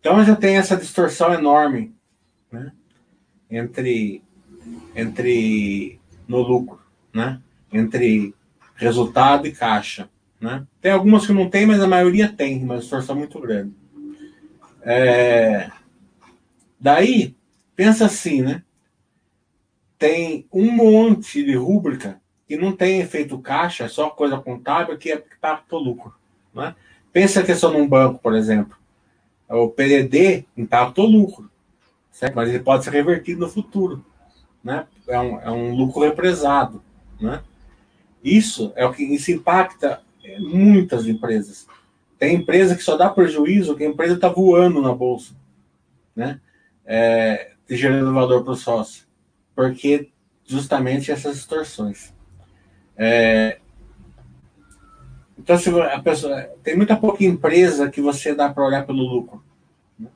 Então 0.00 0.24
já 0.24 0.34
tem 0.34 0.56
essa 0.56 0.76
distorção 0.76 1.32
enorme 1.32 1.94
né? 2.50 2.72
entre, 3.48 4.22
entre 4.94 6.00
no 6.26 6.42
lucro, 6.42 6.80
né? 7.12 7.40
entre 7.72 8.34
resultado 8.74 9.46
e 9.46 9.52
caixa. 9.52 10.10
Né? 10.40 10.66
Tem 10.80 10.90
algumas 10.90 11.26
que 11.26 11.32
não 11.32 11.48
tem, 11.48 11.64
mas 11.64 11.80
a 11.80 11.86
maioria 11.86 12.28
tem, 12.28 12.62
uma 12.62 12.78
distorção 12.78 13.14
muito 13.14 13.38
grande. 13.40 13.72
É... 14.82 15.70
Daí, 16.80 17.36
pensa 17.76 18.06
assim, 18.06 18.42
né? 18.42 18.62
Tem 19.98 20.46
um 20.52 20.70
monte 20.70 21.44
de 21.44 21.54
rúbrica 21.56 22.20
que 22.46 22.56
não 22.56 22.72
tem 22.72 23.00
efeito 23.00 23.38
caixa, 23.38 23.84
é 23.84 23.88
só 23.88 24.08
coisa 24.08 24.38
contábil 24.38 24.96
que 24.96 25.12
impacta 25.12 25.76
o 25.76 25.78
lucro. 25.78 26.14
Né? 26.54 26.74
Pensa 27.12 27.42
que 27.42 27.52
é 27.52 27.54
só 27.54 27.70
num 27.70 27.86
banco, 27.86 28.20
por 28.20 28.34
exemplo. 28.34 28.76
O 29.48 29.68
PDD 29.68 30.44
impacta 30.56 31.02
o 31.02 31.06
lucro, 31.06 31.50
certo? 32.10 32.34
mas 32.34 32.48
ele 32.48 32.60
pode 32.60 32.84
ser 32.84 32.90
revertido 32.90 33.40
no 33.40 33.48
futuro. 33.48 34.04
Né? 34.62 34.86
É, 35.06 35.18
um, 35.18 35.40
é 35.40 35.50
um 35.50 35.74
lucro 35.74 36.02
represado. 36.02 36.82
Né? 37.20 37.42
Isso 38.22 38.72
é 38.76 38.86
o 38.86 38.92
que 38.92 39.02
isso 39.02 39.30
impacta 39.32 40.02
muitas 40.38 41.06
empresas. 41.06 41.66
Tem 42.18 42.34
empresa 42.34 42.76
que 42.76 42.82
só 42.82 42.96
dá 42.96 43.10
prejuízo 43.10 43.76
que 43.76 43.84
a 43.84 43.88
empresa 43.88 44.14
está 44.14 44.28
voando 44.28 44.82
na 44.82 44.92
bolsa, 44.92 45.34
né? 46.16 46.40
É, 46.84 47.52
gerando 47.70 48.12
valor 48.12 48.42
para 48.42 48.54
o 48.54 48.56
sócio 48.56 49.07
porque 49.58 50.10
justamente 50.44 51.10
essas 51.10 51.34
distorções. 51.34 52.14
É, 52.96 53.58
então, 55.36 55.58
se 55.58 55.68
a 55.68 56.00
pessoa, 56.00 56.42
tem 56.62 56.76
muita 56.76 56.94
pouca 56.94 57.24
empresa 57.24 57.90
que 57.90 58.00
você 58.00 58.36
dá 58.36 58.48
para 58.48 58.64
olhar 58.64 58.86
pelo 58.86 59.02
lucro. 59.02 59.42
Né? 59.98 60.06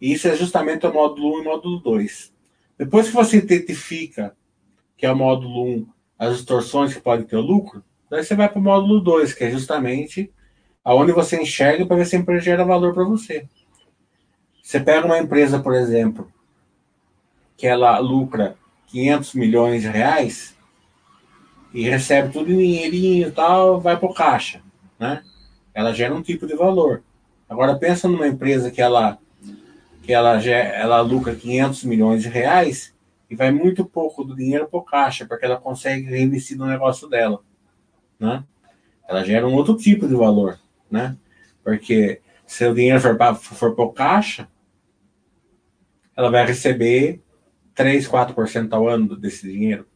E 0.00 0.12
isso 0.12 0.28
é 0.28 0.36
justamente 0.36 0.86
o 0.86 0.94
módulo 0.94 1.34
1 1.34 1.38
e 1.38 1.40
o 1.40 1.44
módulo 1.44 1.80
2. 1.80 2.32
Depois 2.78 3.08
que 3.08 3.14
você 3.14 3.38
identifica 3.38 4.36
que 4.96 5.06
é 5.06 5.10
o 5.10 5.16
módulo 5.16 5.64
1, 5.64 5.86
as 6.16 6.36
distorções 6.36 6.94
que 6.94 7.00
podem 7.00 7.26
ter 7.26 7.34
o 7.34 7.40
lucro, 7.40 7.82
daí 8.08 8.22
você 8.22 8.36
vai 8.36 8.48
para 8.48 8.60
o 8.60 8.62
módulo 8.62 9.00
2, 9.00 9.34
que 9.34 9.42
é 9.42 9.50
justamente 9.50 10.32
aonde 10.84 11.10
você 11.10 11.42
enxerga 11.42 11.84
para 11.84 11.96
ver 11.96 12.06
se 12.06 12.14
a 12.14 12.20
empresa 12.20 12.44
gera 12.44 12.64
valor 12.64 12.94
para 12.94 13.02
você. 13.02 13.44
Você 14.62 14.78
pega 14.78 15.04
uma 15.04 15.18
empresa, 15.18 15.58
por 15.58 15.74
exemplo, 15.74 16.32
que 17.62 17.66
ela 17.68 17.96
lucra 18.00 18.56
500 18.88 19.34
milhões 19.34 19.82
de 19.82 19.88
reais, 19.88 20.56
e 21.72 21.88
recebe 21.88 22.32
tudo 22.32 22.50
em 22.50 22.56
dinheirinho 22.56 23.28
e 23.28 23.30
tal, 23.30 23.80
vai 23.80 23.96
para 23.96 24.10
o 24.10 24.12
caixa, 24.12 24.60
né? 24.98 25.22
Ela 25.72 25.94
gera 25.94 26.12
um 26.12 26.20
tipo 26.20 26.44
de 26.44 26.56
valor. 26.56 27.04
Agora 27.48 27.78
pensa 27.78 28.08
numa 28.08 28.26
empresa 28.26 28.68
que 28.68 28.82
ela 28.82 29.16
que 30.02 30.12
ela 30.12 30.42
ela 30.44 31.00
lucra 31.02 31.36
500 31.36 31.84
milhões 31.84 32.24
de 32.24 32.28
reais 32.28 32.92
e 33.30 33.36
vai 33.36 33.52
muito 33.52 33.84
pouco 33.84 34.24
do 34.24 34.34
dinheiro 34.34 34.66
para 34.66 34.80
o 34.80 34.82
caixa, 34.82 35.24
porque 35.24 35.44
ela 35.44 35.56
consegue 35.56 36.02
reinvestir 36.02 36.58
no 36.58 36.66
negócio 36.66 37.08
dela, 37.08 37.44
né? 38.18 38.42
Ela 39.08 39.24
gera 39.24 39.46
um 39.46 39.54
outro 39.54 39.76
tipo 39.76 40.08
de 40.08 40.16
valor, 40.16 40.58
né? 40.90 41.16
Porque 41.62 42.20
se 42.44 42.66
o 42.66 42.74
dinheiro 42.74 43.00
for 43.00 43.16
para 43.16 43.36
for 43.36 43.72
o 43.78 43.92
caixa, 43.92 44.48
ela 46.16 46.28
vai 46.28 46.44
receber 46.44 47.22
3, 47.74 48.06
4% 48.08 48.72
ao 48.72 48.88
ano 48.88 49.16
desse 49.16 49.50
dinheiro. 49.50 49.86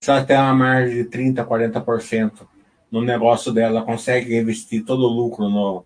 Se 0.00 0.10
ela 0.10 0.24
tem 0.24 0.36
uma 0.36 0.54
margem 0.54 0.96
de 0.96 1.04
30, 1.04 1.44
40% 1.44 2.46
no 2.90 3.00
negócio 3.02 3.52
dela, 3.52 3.82
consegue 3.82 4.36
investir 4.36 4.84
todo 4.84 5.04
o 5.04 5.12
lucro 5.12 5.48
no, 5.48 5.84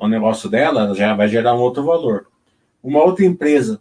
no 0.00 0.08
negócio 0.08 0.48
dela, 0.48 0.94
já 0.94 1.14
vai 1.14 1.28
gerar 1.28 1.54
um 1.54 1.60
outro 1.60 1.84
valor. 1.84 2.26
Uma 2.82 3.02
outra 3.02 3.24
empresa 3.24 3.80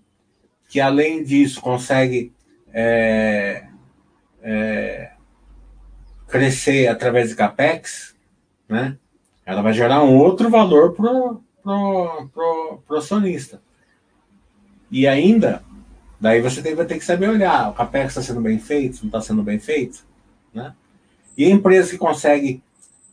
que, 0.70 0.80
além 0.80 1.24
disso, 1.24 1.62
consegue 1.62 2.34
é, 2.74 3.68
é, 4.42 5.12
crescer 6.28 6.88
através 6.88 7.30
de 7.30 7.36
capex, 7.36 8.16
né? 8.68 8.98
Ela 9.46 9.62
vai 9.62 9.74
gerar 9.74 10.02
um 10.04 10.18
outro 10.18 10.50
valor 10.50 10.94
para 10.94 11.12
pro, 11.62 12.30
pro, 12.34 12.84
pro 12.88 12.98
acionista. 12.98 13.62
E 14.90 15.08
ainda, 15.08 15.64
daí 16.24 16.40
você 16.40 16.74
vai 16.74 16.86
ter 16.86 16.98
que 16.98 17.04
saber 17.04 17.28
olhar, 17.28 17.70
o 17.70 17.74
capex 17.74 18.12
está 18.12 18.22
sendo 18.22 18.40
bem 18.40 18.58
feito, 18.58 19.00
não 19.02 19.08
está 19.08 19.20
sendo 19.20 19.44
bem 19.44 19.60
feito, 19.60 20.06
né? 20.54 20.74
E 21.38 21.44
a 21.44 21.50
empresa 21.50 21.92
que 21.92 21.98
consegue 21.98 22.64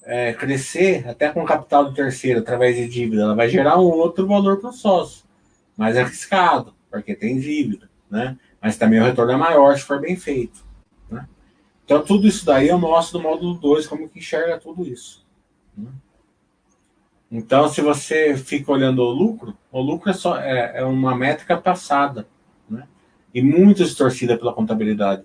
é, 0.05 0.33
crescer 0.33 1.09
até 1.09 1.29
com 1.29 1.45
capital 1.45 1.87
do 1.87 1.93
terceiro 1.93 2.39
através 2.39 2.77
de 2.77 2.87
dívida, 2.87 3.23
ela 3.23 3.35
vai 3.35 3.49
gerar 3.49 3.81
um 3.81 3.87
outro 3.87 4.29
valor 4.29 4.61
para 4.61 4.71
o 4.71 4.73
sócio, 4.73 5.25
mais 5.77 5.97
arriscado, 5.97 6.73
porque 6.89 7.17
tem 7.17 7.41
dívida, 7.41 7.91
né? 8.09 8.39
Mas 8.63 8.77
também 8.77 9.01
o 9.01 9.05
retorno 9.05 9.33
é 9.33 9.37
maior 9.37 9.77
se 9.77 9.83
for 9.83 10.01
bem 10.01 10.15
feito. 10.15 10.65
Né? 11.11 11.27
Então, 11.85 12.05
tudo 12.05 12.29
isso 12.29 12.47
daí 12.47 12.69
eu 12.69 12.79
mostro 12.79 13.19
no 13.19 13.25
módulo 13.25 13.55
2 13.55 13.89
como 13.89 14.09
que 14.09 14.21
enxerga 14.21 14.57
tudo 14.57 14.87
isso. 14.87 15.27
Né? 15.77 15.91
Então, 17.29 17.69
se 17.69 17.81
você 17.81 18.37
fica 18.37 18.71
olhando 18.71 19.03
o 19.03 19.11
lucro, 19.11 19.57
o 19.73 19.81
lucro 19.81 20.11
é, 20.11 20.13
só, 20.13 20.37
é, 20.37 20.79
é 20.79 20.85
uma 20.85 21.17
métrica 21.17 21.57
passada? 21.57 22.29
E 23.33 23.43
muito 23.43 23.85
distorcida 23.85 24.37
pela 24.37 24.53
contabilidade. 24.53 25.23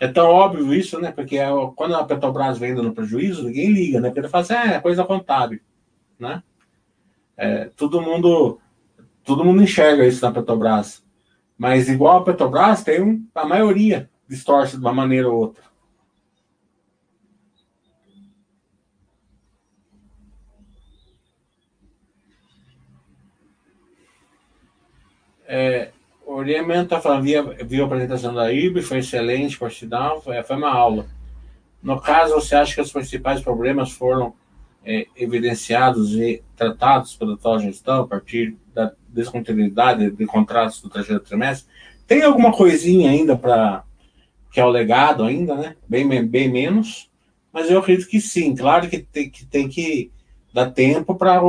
É 0.00 0.06
tão 0.06 0.28
óbvio 0.28 0.72
isso, 0.72 1.00
né? 1.00 1.10
Porque 1.10 1.38
é, 1.38 1.48
quando 1.74 1.94
a 1.94 2.04
Petrobras 2.04 2.58
vem 2.58 2.74
no 2.74 2.94
prejuízo, 2.94 3.44
ninguém 3.44 3.72
liga, 3.72 4.00
né? 4.00 4.08
Porque 4.08 4.20
ele 4.20 4.28
fala 4.28 4.42
assim, 4.42 4.54
é, 4.54 4.74
é 4.74 4.80
coisa 4.80 5.04
contábil, 5.04 5.60
né? 6.18 6.42
É, 7.36 7.66
todo 7.76 8.00
mundo 8.00 8.60
todo 9.24 9.44
mundo 9.44 9.62
enxerga 9.62 10.06
isso 10.06 10.24
na 10.24 10.32
Petrobras. 10.32 11.04
Mas 11.56 11.88
igual 11.88 12.18
a 12.18 12.24
Petrobras, 12.24 12.82
tem 12.82 13.02
um, 13.02 13.26
a 13.34 13.44
maioria 13.44 14.08
distorce 14.26 14.76
de 14.76 14.80
uma 14.80 14.92
maneira 14.92 15.28
ou 15.28 15.38
outra. 15.38 15.62
É, 25.48 25.88
o 26.26 26.34
Oriemento 26.34 26.82
está 26.84 27.00
falando, 27.00 27.24
viu 27.64 27.82
a 27.82 27.86
apresentação 27.86 28.34
da 28.34 28.52
IB, 28.52 28.82
foi 28.82 28.98
excelente, 28.98 29.58
sinal, 29.70 30.20
foi, 30.20 30.42
foi 30.42 30.56
uma 30.56 30.70
aula. 30.70 31.06
No 31.82 31.98
caso, 31.98 32.34
você 32.34 32.54
acha 32.54 32.74
que 32.74 32.80
os 32.82 32.92
principais 32.92 33.40
problemas 33.40 33.90
foram 33.90 34.34
é, 34.84 35.06
evidenciados 35.16 36.14
e 36.14 36.42
tratados 36.54 37.16
pela 37.16 37.32
atual 37.34 37.58
gestão 37.58 38.02
a 38.02 38.06
partir 38.06 38.56
da 38.74 38.92
descontinuidade 39.08 40.10
de 40.10 40.26
contratos 40.26 40.82
do 40.82 40.90
terceiro 40.90 41.22
trimestre? 41.22 41.66
Tem 42.06 42.22
alguma 42.22 42.52
coisinha 42.52 43.10
ainda 43.10 43.34
para 43.34 43.84
que 44.50 44.60
é 44.60 44.64
o 44.64 44.68
legado 44.70 45.24
ainda, 45.24 45.54
né? 45.54 45.76
Bem, 45.88 46.26
bem 46.26 46.48
menos, 46.50 47.10
mas 47.52 47.70
eu 47.70 47.78
acredito 47.78 48.08
que 48.08 48.20
sim. 48.20 48.54
Claro 48.54 48.88
que 48.88 48.98
tem 48.98 49.30
que, 49.30 49.46
tem 49.46 49.68
que 49.68 50.10
dar 50.52 50.70
tempo 50.70 51.14
para 51.14 51.40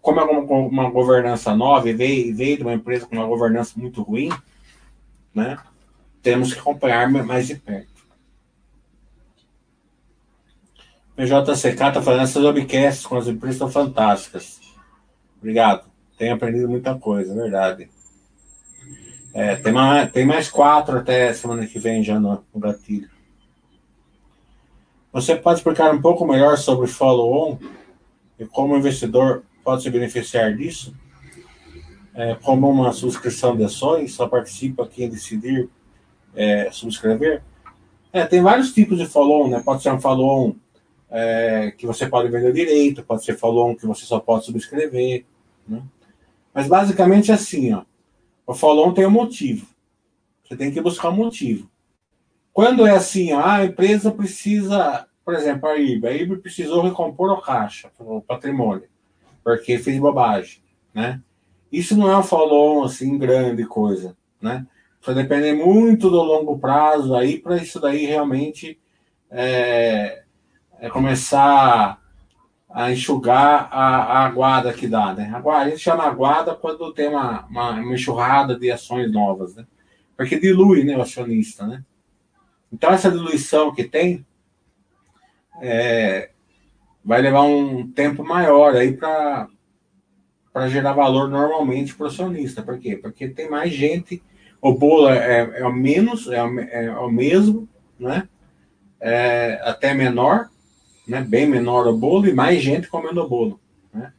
como 0.00 0.20
é 0.20 0.24
uma, 0.24 0.40
uma 0.40 0.90
governança 0.90 1.54
nova 1.54 1.88
e 1.88 1.92
veio, 1.92 2.34
veio 2.34 2.56
de 2.56 2.62
uma 2.62 2.72
empresa 2.72 3.06
com 3.06 3.16
uma 3.16 3.26
governança 3.26 3.72
muito 3.76 4.02
ruim, 4.02 4.30
né? 5.34 5.58
Temos 6.22 6.52
que 6.52 6.60
acompanhar 6.60 7.08
mais 7.10 7.46
de 7.46 7.56
perto. 7.56 7.90
PJCK 11.16 11.68
está 11.68 12.02
fazendo 12.02 12.22
essas 12.22 12.42
webcasts 12.42 13.04
com 13.04 13.16
as 13.16 13.26
empresas 13.26 13.58
são 13.58 13.70
fantásticas. 13.70 14.58
Obrigado. 15.38 15.84
Tenho 16.16 16.34
aprendido 16.34 16.68
muita 16.68 16.94
coisa, 16.94 17.34
verdade. 17.34 17.90
É, 19.32 19.56
tem, 19.56 19.72
mais, 19.72 20.10
tem 20.10 20.26
mais 20.26 20.50
quatro 20.50 20.98
até 20.98 21.32
semana 21.32 21.66
que 21.66 21.78
vem 21.78 22.02
já 22.02 22.18
no, 22.18 22.42
no 22.52 22.60
gatilho. 22.60 23.08
Você 25.12 25.36
pode 25.36 25.58
explicar 25.58 25.92
um 25.92 26.00
pouco 26.00 26.26
melhor 26.26 26.56
sobre 26.56 26.86
follow-on 26.86 27.58
e 28.38 28.46
como 28.46 28.76
investidor 28.76 29.42
pode 29.64 29.82
se 29.82 29.90
beneficiar 29.90 30.54
disso, 30.56 30.94
é, 32.14 32.34
como 32.34 32.68
uma 32.68 32.92
subscrição 32.92 33.56
de 33.56 33.64
ações, 33.64 34.14
só 34.14 34.26
participa 34.26 34.86
quem 34.86 35.08
decidir 35.08 35.68
é, 36.34 36.70
subscrever. 36.70 37.42
É, 38.12 38.26
tem 38.26 38.42
vários 38.42 38.72
tipos 38.72 38.98
de 38.98 39.06
follow-on, 39.06 39.48
né? 39.48 39.62
Pode 39.64 39.82
ser 39.82 39.92
um 39.92 40.00
follow-on 40.00 40.54
é, 41.08 41.72
que 41.76 41.86
você 41.86 42.06
pode 42.06 42.28
vender 42.28 42.52
direito, 42.52 43.04
pode 43.04 43.24
ser 43.24 43.36
follow-on 43.36 43.76
que 43.76 43.86
você 43.86 44.04
só 44.04 44.18
pode 44.18 44.44
subscrever, 44.44 45.24
né? 45.66 45.82
Mas 46.52 46.66
basicamente 46.66 47.30
é 47.30 47.34
assim, 47.34 47.72
ó. 47.72 47.84
O 48.46 48.54
follow-on 48.54 48.92
tem 48.92 49.06
um 49.06 49.10
motivo. 49.10 49.66
Você 50.44 50.56
tem 50.56 50.72
que 50.72 50.80
buscar 50.80 51.10
um 51.10 51.16
motivo. 51.16 51.70
Quando 52.52 52.84
é 52.84 52.90
assim, 52.90 53.32
ó, 53.32 53.40
a 53.40 53.64
empresa 53.64 54.10
precisa, 54.10 55.06
por 55.24 55.34
exemplo, 55.34 55.68
a 55.68 55.78
IBA, 55.78 56.08
a 56.08 56.12
IBA 56.12 56.36
precisou 56.38 56.82
recompor 56.82 57.30
o 57.30 57.40
caixa, 57.40 57.92
o 58.00 58.20
patrimônio 58.20 58.90
porque 59.42 59.78
fez 59.78 59.98
bobagem, 59.98 60.62
né? 60.94 61.20
Isso 61.70 61.96
não 61.96 62.10
é 62.10 62.16
um 62.16 62.22
follow 62.22 62.84
assim 62.84 63.18
grande 63.18 63.64
coisa, 63.64 64.16
né? 64.40 64.66
Vai 65.04 65.14
depender 65.14 65.54
muito 65.54 66.10
do 66.10 66.22
longo 66.22 66.58
prazo 66.58 67.14
aí 67.14 67.38
para 67.38 67.56
isso 67.56 67.80
daí 67.80 68.04
realmente 68.04 68.78
é, 69.30 70.22
é 70.78 70.90
começar 70.90 72.00
a 72.68 72.92
enxugar 72.92 73.68
a, 73.72 74.02
a 74.02 74.26
aguada 74.26 74.72
que 74.72 74.86
dá, 74.86 75.12
né? 75.12 75.30
Agora, 75.34 75.58
a 75.58 75.68
gente 75.68 75.80
chama 75.80 76.04
aguada 76.04 76.54
quando 76.54 76.92
tem 76.92 77.08
uma, 77.08 77.44
uma, 77.46 77.70
uma 77.70 77.94
enxurrada 77.94 78.58
de 78.58 78.70
ações 78.70 79.10
novas, 79.10 79.56
né? 79.56 79.66
Porque 80.16 80.38
dilui, 80.38 80.84
né, 80.84 80.96
o 80.96 81.02
acionista, 81.02 81.66
né? 81.66 81.82
Então, 82.72 82.90
essa 82.90 83.10
diluição 83.10 83.74
que 83.74 83.84
tem 83.84 84.24
é, 85.60 86.29
vai 87.10 87.20
levar 87.20 87.42
um 87.42 87.90
tempo 87.90 88.22
maior 88.22 88.76
aí 88.76 88.96
para 88.96 89.48
para 90.52 90.68
gerar 90.68 90.92
valor 90.92 91.28
normalmente 91.28 91.92
para 91.92 92.04
o 92.04 92.06
acionista. 92.06 92.62
Por 92.62 92.78
quê? 92.78 92.96
Porque 92.96 93.26
tem 93.26 93.50
mais 93.50 93.72
gente, 93.72 94.22
o 94.62 94.72
bolo 94.72 95.08
é, 95.08 95.58
é 95.58 95.66
o 95.66 95.72
menos, 95.72 96.28
é 96.28 96.40
o, 96.40 96.60
é 96.60 96.90
o 97.00 97.10
mesmo, 97.10 97.68
né? 97.98 98.28
É 99.00 99.60
até 99.64 99.92
menor, 99.92 100.50
né? 101.04 101.20
Bem 101.20 101.48
menor 101.48 101.88
o 101.88 101.98
bolo 101.98 102.28
e 102.28 102.32
mais 102.32 102.62
gente 102.62 102.86
comendo 102.86 103.20
o 103.20 103.28
bolo, 103.28 103.60
né? 103.92 104.12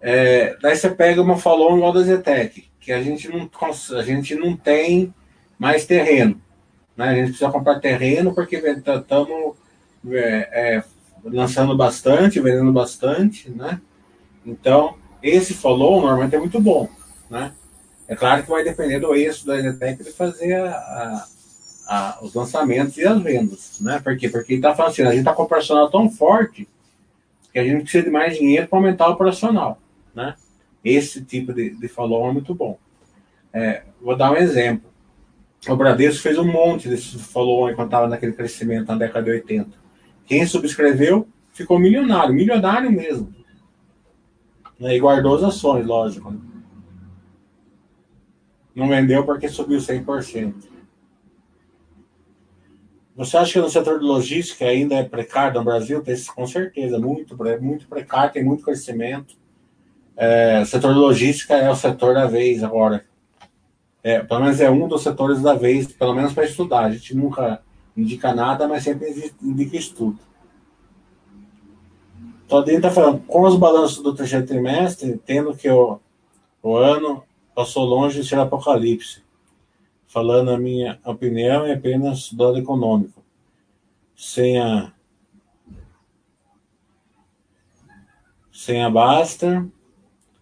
É, 0.00 0.56
daí 0.60 0.74
você 0.74 0.90
pega 0.90 1.22
uma 1.22 1.36
falou 1.36 1.76
igual 1.76 1.92
da 1.92 2.02
Zetec, 2.02 2.64
que 2.80 2.90
a 2.90 3.00
gente 3.00 3.28
não 3.28 3.48
a 3.96 4.02
gente 4.02 4.34
não 4.34 4.56
tem 4.56 5.14
mais 5.56 5.86
terreno, 5.86 6.42
né? 6.96 7.10
A 7.10 7.14
gente 7.14 7.28
precisa 7.28 7.52
comprar 7.52 7.78
terreno 7.78 8.34
porque 8.34 8.56
estamos 8.56 9.56
é, 10.08 10.48
é, 10.52 10.84
lançando 11.24 11.76
bastante, 11.76 12.40
vendendo 12.40 12.72
bastante, 12.72 13.50
né? 13.50 13.80
Então, 14.44 14.96
esse 15.22 15.54
follow 15.54 16.00
normalmente 16.00 16.34
é 16.34 16.38
muito 16.38 16.60
bom, 16.60 16.88
né? 17.28 17.52
É 18.08 18.16
claro 18.16 18.42
que 18.42 18.50
vai 18.50 18.64
depender 18.64 18.98
do 18.98 19.14
eixo 19.14 19.46
da 19.46 19.60
Zetec 19.60 20.02
de 20.02 20.10
fazer 20.10 20.54
a, 20.54 21.26
a, 21.86 22.18
os 22.22 22.34
lançamentos 22.34 22.96
e 22.96 23.06
as 23.06 23.22
vendas, 23.22 23.76
né? 23.80 24.00
Por 24.02 24.16
quê? 24.16 24.28
Porque 24.28 24.54
está 24.54 24.74
falando 24.74 24.92
assim, 24.92 25.02
a 25.02 25.10
gente 25.10 25.20
está 25.20 25.32
com 25.32 25.42
o 25.42 25.44
operacional 25.44 25.90
tão 25.90 26.10
forte 26.10 26.68
que 27.52 27.58
a 27.58 27.64
gente 27.64 27.82
precisa 27.82 28.04
de 28.04 28.10
mais 28.10 28.36
dinheiro 28.36 28.66
para 28.66 28.78
aumentar 28.78 29.08
o 29.08 29.12
operacional, 29.12 29.78
né? 30.14 30.34
Esse 30.84 31.22
tipo 31.22 31.52
de, 31.52 31.70
de 31.70 31.88
follow 31.88 32.28
é 32.28 32.32
muito 32.32 32.54
bom. 32.54 32.78
É, 33.52 33.82
vou 34.00 34.16
dar 34.16 34.32
um 34.32 34.36
exemplo. 34.36 34.90
O 35.68 35.76
Bradesco 35.76 36.22
fez 36.22 36.38
um 36.38 36.44
monte 36.44 36.88
desse 36.88 37.18
follow 37.18 37.70
enquanto 37.70 37.88
estava 37.88 38.08
naquele 38.08 38.32
crescimento 38.32 38.88
na 38.88 38.96
década 38.96 39.24
de 39.24 39.30
80. 39.32 39.79
Quem 40.30 40.46
subscreveu 40.46 41.26
ficou 41.52 41.76
milionário, 41.76 42.32
milionário 42.32 42.88
mesmo. 42.88 43.34
Né? 44.78 44.94
E 44.94 45.00
guardou 45.00 45.34
as 45.34 45.42
ações, 45.42 45.84
lógico. 45.84 46.30
Né? 46.30 46.38
Não 48.72 48.88
vendeu 48.88 49.26
porque 49.26 49.48
subiu 49.48 49.80
100%. 49.80 50.54
Você 53.16 53.36
acha 53.36 53.54
que 53.54 53.58
no 53.58 53.68
setor 53.68 53.98
de 53.98 54.04
logística 54.04 54.66
ainda 54.66 54.94
é 54.94 55.02
precário 55.02 55.58
no 55.58 55.64
Brasil? 55.64 56.00
Tem, 56.00 56.14
com 56.22 56.46
certeza, 56.46 56.96
muito, 56.96 57.36
muito 57.60 57.88
precário, 57.88 58.32
tem 58.32 58.44
muito 58.44 58.62
crescimento. 58.62 59.34
É, 60.16 60.60
o 60.60 60.64
setor 60.64 60.94
de 60.94 61.00
logística 61.00 61.56
é 61.56 61.68
o 61.68 61.74
setor 61.74 62.14
da 62.14 62.26
vez 62.26 62.62
agora. 62.62 63.04
É, 64.00 64.20
pelo 64.20 64.42
menos 64.42 64.60
é 64.60 64.70
um 64.70 64.86
dos 64.86 65.02
setores 65.02 65.42
da 65.42 65.54
vez, 65.54 65.88
pelo 65.88 66.14
menos 66.14 66.32
para 66.32 66.44
estudar. 66.44 66.84
A 66.84 66.92
gente 66.92 67.16
nunca 67.16 67.60
indica 68.00 68.34
nada, 68.34 68.66
mas 68.66 68.84
sempre 68.84 69.32
indica 69.42 69.76
estudo. 69.76 70.18
Todinho 72.48 72.78
está 72.78 72.90
falando, 72.90 73.20
com 73.26 73.42
os 73.42 73.56
balanços 73.56 74.02
do 74.02 74.12
terceiro 74.12 74.44
trimestre, 74.44 75.20
tendo 75.24 75.54
que 75.54 75.70
o, 75.70 76.00
o 76.60 76.74
ano 76.74 77.22
passou 77.54 77.84
longe 77.84 78.20
de 78.20 78.28
ser 78.28 78.40
apocalipse. 78.40 79.22
Falando 80.08 80.50
a 80.50 80.58
minha 80.58 80.98
opinião, 81.04 81.64
é 81.64 81.74
apenas 81.74 82.32
dado 82.32 82.58
econômico. 82.58 83.22
Sem 84.16 84.58
a. 84.58 84.92
Sem 88.52 88.82
a 88.82 88.90
Basta, 88.90 89.64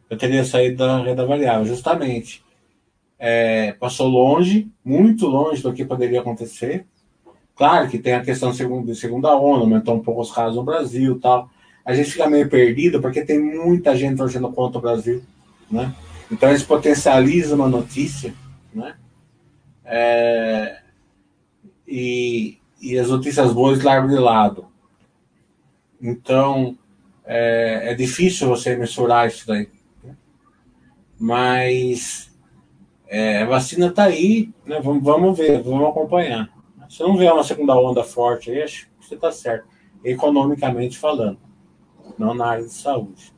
eu 0.09 0.16
teria 0.16 0.44
saído 0.44 0.79
da 0.79 1.03
renda 1.03 1.27
variável, 1.27 1.66
justamente. 1.66 2.42
É, 3.18 3.73
passou 3.73 4.09
longe, 4.09 4.71
muito 4.83 5.27
longe 5.27 5.62
do 5.62 5.75
que 5.75 5.85
poderia 5.85 6.21
acontecer. 6.21 6.87
Claro 7.59 7.88
que 7.88 7.99
tem 7.99 8.14
a 8.14 8.25
questão 8.25 8.53
de 8.53 8.94
segunda, 8.94 9.37
onda, 9.37 9.62
aumentou 9.62 9.97
um 9.97 10.01
pouco 10.01 10.21
os 10.21 10.31
casos 10.31 10.55
no 10.55 10.62
Brasil 10.62 11.18
tal. 11.18 11.51
A 11.85 11.92
gente 11.92 12.12
fica 12.12 12.31
meio 12.31 12.49
perdido 12.49 13.01
porque 13.01 13.25
tem 13.25 13.40
muita 13.40 13.97
gente 13.97 14.16
torcendo 14.16 14.53
contra 14.53 14.79
o 14.79 14.81
Brasil, 14.81 15.25
né? 15.68 15.92
Então 16.31 16.51
eles 16.51 16.62
potencializam 16.62 17.57
uma 17.57 17.68
notícia, 17.68 18.33
né? 18.73 18.94
É, 19.85 20.83
e, 21.85 22.59
e 22.81 22.97
as 22.97 23.09
notícias 23.09 23.53
boas 23.53 23.83
largam 23.83 24.09
de 24.09 24.21
lado. 24.21 24.66
Então 26.01 26.79
é, 27.25 27.90
é 27.90 27.94
difícil 27.94 28.47
você 28.47 28.77
mensurar 28.77 29.27
isso 29.27 29.44
daí. 29.49 29.68
Né? 30.05 30.16
Mas 31.18 32.31
é, 33.09 33.42
a 33.42 33.47
vacina 33.47 33.88
está 33.88 34.05
aí, 34.05 34.53
né? 34.64 34.81
vamos, 34.81 35.03
vamos 35.03 35.37
ver, 35.37 35.61
vamos 35.61 35.88
acompanhar. 35.88 36.57
Se 36.88 37.03
não 37.03 37.16
vier 37.16 37.33
uma 37.33 37.44
segunda 37.44 37.77
onda 37.77 38.03
forte 38.03 38.51
aí, 38.51 38.62
acho 38.62 38.87
que 38.87 39.07
você 39.07 39.14
está 39.14 39.31
certo, 39.31 39.68
economicamente 40.03 40.98
falando, 40.98 41.38
não 42.18 42.35
na 42.35 42.46
área 42.46 42.64
de 42.64 42.72
saúde. 42.72 43.33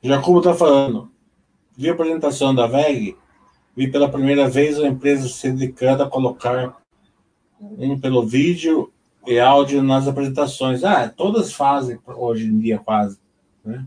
Jacobo 0.00 0.38
está 0.38 0.54
falando. 0.54 1.10
Vi 1.76 1.90
a 1.90 1.92
apresentação 1.92 2.54
da 2.54 2.66
VEG, 2.66 3.16
vi 3.76 3.90
pela 3.90 4.08
primeira 4.08 4.48
vez 4.48 4.78
a 4.78 4.86
empresa 4.86 5.28
se 5.28 5.50
dedicando 5.52 6.04
a 6.04 6.08
colocar 6.08 6.80
um 7.60 7.98
pelo 7.98 8.24
vídeo 8.24 8.92
e 9.28 9.38
áudio 9.38 9.82
nas 9.82 10.08
apresentações. 10.08 10.82
Ah, 10.82 11.08
todas 11.08 11.52
fazem 11.52 11.98
hoje 12.06 12.46
em 12.46 12.58
dia 12.58 12.78
quase. 12.78 13.18
Né? 13.64 13.84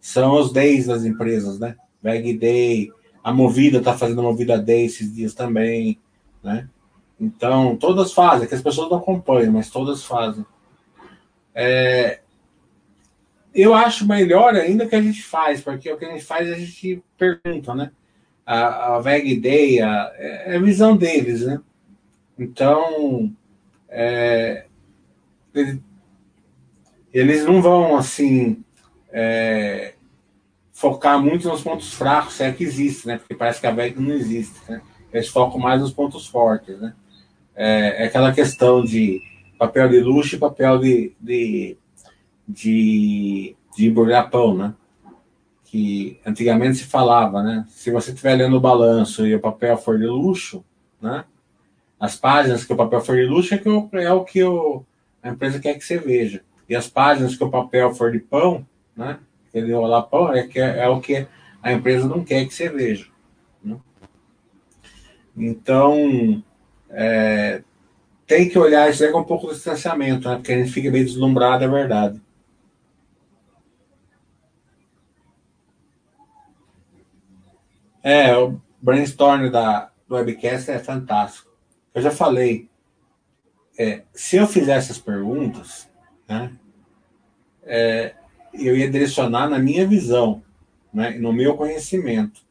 São 0.00 0.34
os 0.40 0.52
days 0.52 0.86
das 0.86 1.04
empresas, 1.04 1.58
né? 1.58 1.76
VEG 2.02 2.38
Day, 2.38 2.92
a 3.22 3.32
Movida 3.32 3.78
está 3.78 3.96
fazendo 3.96 4.20
a 4.20 4.24
Movida 4.24 4.58
Day 4.58 4.86
esses 4.86 5.14
dias 5.14 5.34
também, 5.34 5.98
né? 6.42 6.68
Então, 7.20 7.76
todas 7.76 8.12
fazem, 8.12 8.48
que 8.48 8.54
as 8.54 8.62
pessoas 8.62 8.90
não 8.90 8.98
acompanham, 8.98 9.52
mas 9.52 9.68
todas 9.68 10.04
fazem. 10.04 10.46
É, 11.54 12.20
eu 13.52 13.74
acho 13.74 14.06
melhor 14.06 14.54
ainda 14.54 14.86
que 14.86 14.94
a 14.94 15.02
gente 15.02 15.22
faz, 15.22 15.60
porque 15.60 15.92
o 15.92 15.98
que 15.98 16.04
a 16.04 16.12
gente 16.12 16.24
faz 16.24 16.50
a 16.50 16.54
gente 16.54 17.02
pergunta, 17.18 17.74
né? 17.74 17.90
A, 18.46 18.96
a 18.96 19.00
Day 19.00 19.82
a, 19.82 20.12
é 20.16 20.56
a 20.56 20.60
visão 20.60 20.96
deles, 20.96 21.44
né? 21.44 21.60
Então, 22.38 23.34
é, 23.88 24.67
eles 27.12 27.44
não 27.44 27.60
vão, 27.62 27.96
assim, 27.96 28.62
é, 29.10 29.94
focar 30.72 31.20
muito 31.20 31.48
nos 31.48 31.62
pontos 31.62 31.92
fracos, 31.92 32.34
se 32.34 32.44
é 32.44 32.52
que 32.52 32.64
existe, 32.64 33.06
né? 33.06 33.18
Porque 33.18 33.34
parece 33.34 33.60
que 33.60 33.66
a 33.66 33.72
VEG 33.72 34.00
não 34.00 34.14
existe, 34.14 34.58
né? 34.68 34.80
Eles 35.12 35.28
focam 35.28 35.58
mais 35.58 35.80
nos 35.80 35.92
pontos 35.92 36.26
fortes, 36.26 36.78
né? 36.80 36.94
É, 37.56 38.04
é 38.04 38.06
aquela 38.06 38.32
questão 38.32 38.84
de 38.84 39.20
papel 39.58 39.88
de 39.88 40.00
luxo 40.00 40.36
e 40.36 40.38
papel 40.38 40.78
de, 40.78 41.12
de 41.20 41.76
de, 42.48 43.54
de 43.76 43.88
embrulhar 43.88 44.30
pão, 44.30 44.56
né? 44.56 44.74
Que 45.64 46.18
antigamente 46.24 46.78
se 46.78 46.84
falava, 46.84 47.42
né? 47.42 47.66
Se 47.68 47.90
você 47.90 48.10
estiver 48.10 48.36
lendo 48.36 48.56
o 48.56 48.60
balanço 48.60 49.26
e 49.26 49.34
o 49.34 49.40
papel 49.40 49.76
for 49.76 49.98
de 49.98 50.06
luxo, 50.06 50.64
né? 51.00 51.24
As 52.00 52.16
páginas 52.16 52.64
que 52.64 52.72
o 52.72 52.76
papel 52.76 53.00
for 53.02 53.16
de 53.16 53.26
luxo 53.26 53.54
é, 53.54 53.58
que 53.58 53.68
o, 53.68 53.88
é 53.92 54.12
o 54.12 54.24
que 54.24 54.42
o, 54.42 54.82
a 55.28 55.32
empresa 55.32 55.60
quer 55.60 55.74
que 55.74 55.84
você 55.84 55.98
veja. 55.98 56.42
E 56.68 56.74
as 56.74 56.88
páginas 56.88 57.36
que 57.36 57.44
o 57.44 57.50
papel 57.50 57.94
for 57.94 58.10
de 58.10 58.18
pão, 58.18 58.66
né? 58.96 59.18
Ele 59.52 59.72
rolar 59.72 60.02
pão 60.02 60.32
é, 60.32 60.46
que 60.46 60.58
é, 60.58 60.80
é 60.80 60.88
o 60.88 61.00
que 61.00 61.26
a 61.62 61.72
empresa 61.72 62.06
não 62.06 62.24
quer 62.24 62.46
que 62.46 62.54
você 62.54 62.68
veja. 62.68 63.06
Né? 63.62 63.76
Então, 65.36 66.42
é, 66.90 67.62
tem 68.26 68.48
que 68.48 68.58
olhar 68.58 68.90
isso 68.90 69.04
aí 69.04 69.10
com 69.10 69.20
um 69.20 69.24
pouco 69.24 69.48
de 69.48 69.54
distanciamento, 69.54 70.28
né? 70.28 70.36
Porque 70.36 70.52
a 70.52 70.58
gente 70.58 70.72
fica 70.72 70.90
meio 70.90 71.04
deslumbrado, 71.04 71.64
é 71.64 71.68
verdade. 71.68 72.20
É, 78.02 78.36
o 78.36 78.60
brainstorm 78.80 79.50
da, 79.50 79.90
do 80.06 80.14
webcast 80.14 80.70
é 80.70 80.78
fantástico. 80.78 81.50
Eu 81.94 82.02
já 82.02 82.10
falei, 82.10 82.68
é, 83.78 84.02
se 84.12 84.36
eu 84.36 84.46
fizesse 84.46 84.90
as 84.90 84.98
perguntas, 84.98 85.88
né, 86.28 86.50
é, 87.62 88.14
eu 88.52 88.76
ia 88.76 88.90
direcionar 88.90 89.48
na 89.48 89.58
minha 89.58 89.86
visão, 89.86 90.42
né, 90.92 91.10
no 91.10 91.32
meu 91.32 91.56
conhecimento. 91.56 92.42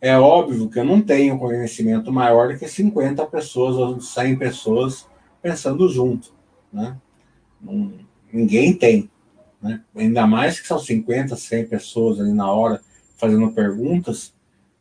É 0.00 0.18
óbvio 0.18 0.68
que 0.68 0.78
eu 0.78 0.84
não 0.84 1.00
tenho 1.00 1.38
conhecimento 1.38 2.12
maior 2.12 2.52
do 2.52 2.58
que 2.58 2.68
50 2.68 3.24
pessoas 3.26 3.76
ou 3.76 4.00
100 4.00 4.36
pessoas 4.36 5.08
pensando 5.40 5.88
junto. 5.88 6.34
Né? 6.72 6.96
ninguém 8.30 8.74
tem. 8.74 9.10
Né? 9.62 9.80
Ainda 9.96 10.26
mais 10.26 10.60
que 10.60 10.66
são 10.66 10.78
50, 10.78 11.34
100 11.34 11.66
pessoas 11.68 12.20
ali 12.20 12.32
na 12.32 12.52
hora 12.52 12.80
fazendo 13.16 13.50
perguntas, 13.52 14.34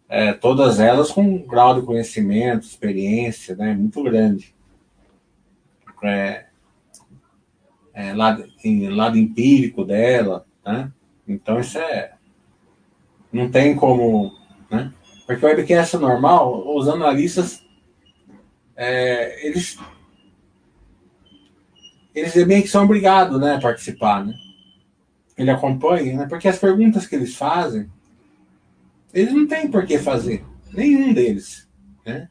é, 0.09 0.33
todas 0.33 0.79
elas 0.79 1.09
com 1.09 1.21
um 1.21 1.47
grau 1.47 1.79
de 1.79 1.85
conhecimento, 1.85 2.67
experiência 2.67 3.55
né, 3.55 3.73
muito 3.73 4.03
grande. 4.03 4.54
É, 6.03 6.45
é, 7.93 8.13
lado, 8.13 8.45
em, 8.63 8.89
lado 8.89 9.17
empírico 9.17 9.83
dela, 9.85 10.45
né? 10.65 10.91
Então 11.27 11.59
isso 11.59 11.77
é. 11.77 12.13
Não 13.31 13.49
tem 13.49 13.75
como. 13.75 14.33
Né? 14.69 14.93
Porque 15.25 15.45
o 15.45 15.49
webcast 15.49 15.97
normal, 15.97 16.75
os 16.75 16.87
analistas, 16.87 17.63
é, 18.75 19.47
eles. 19.47 19.77
Eles 22.13 22.35
é 22.35 22.45
bem 22.45 22.61
que 22.61 22.69
são 22.69 22.85
obrigados 22.85 23.39
né, 23.41 23.55
a 23.55 23.59
participar, 23.59 24.25
né? 24.25 24.33
Ele 25.37 25.51
acompanha, 25.51 26.17
né? 26.17 26.27
Porque 26.27 26.47
as 26.47 26.57
perguntas 26.57 27.05
que 27.05 27.15
eles 27.15 27.35
fazem 27.35 27.89
eles 29.15 29.33
não 29.33 29.47
têm 29.47 29.71
por 29.71 29.85
que 29.85 29.97
fazer. 29.97 30.43
Nenhum 30.73 31.13
deles. 31.13 31.65
Né? 32.05 32.29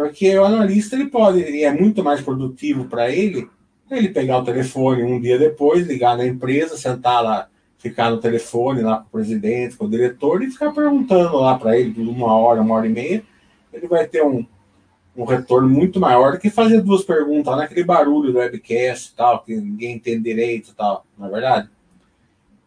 Porque 0.00 0.34
o 0.38 0.46
analista 0.46 0.96
ele 0.96 1.10
pode, 1.10 1.40
e 1.40 1.62
é 1.62 1.70
muito 1.70 2.02
mais 2.02 2.22
produtivo 2.22 2.86
para 2.86 3.10
ele, 3.10 3.46
ele 3.90 4.08
pegar 4.08 4.38
o 4.38 4.44
telefone 4.44 5.02
um 5.02 5.20
dia 5.20 5.38
depois, 5.38 5.86
ligar 5.86 6.16
na 6.16 6.24
empresa, 6.24 6.78
sentar 6.78 7.22
lá, 7.22 7.48
ficar 7.76 8.10
no 8.10 8.16
telefone 8.16 8.80
lá 8.80 9.00
com 9.00 9.08
o 9.08 9.10
presidente, 9.10 9.76
com 9.76 9.84
o 9.84 9.90
diretor 9.90 10.42
e 10.42 10.50
ficar 10.50 10.72
perguntando 10.72 11.36
lá 11.36 11.58
para 11.58 11.78
ele 11.78 11.92
por 11.92 12.00
uma 12.00 12.34
hora, 12.34 12.62
uma 12.62 12.76
hora 12.76 12.86
e 12.86 12.90
meia. 12.90 13.22
Ele 13.70 13.86
vai 13.86 14.06
ter 14.06 14.24
um, 14.24 14.46
um 15.14 15.24
retorno 15.24 15.68
muito 15.68 16.00
maior 16.00 16.32
do 16.32 16.38
que 16.38 16.48
fazer 16.48 16.80
duas 16.80 17.04
perguntas 17.04 17.54
naquele 17.54 17.84
barulho 17.84 18.32
do 18.32 18.38
webcast 18.38 19.12
e 19.12 19.16
tal, 19.16 19.44
que 19.44 19.54
ninguém 19.54 19.96
entende 19.96 20.22
direito 20.22 20.74
tal, 20.74 21.04
não 21.18 21.26
é 21.26 21.30
verdade? 21.30 21.68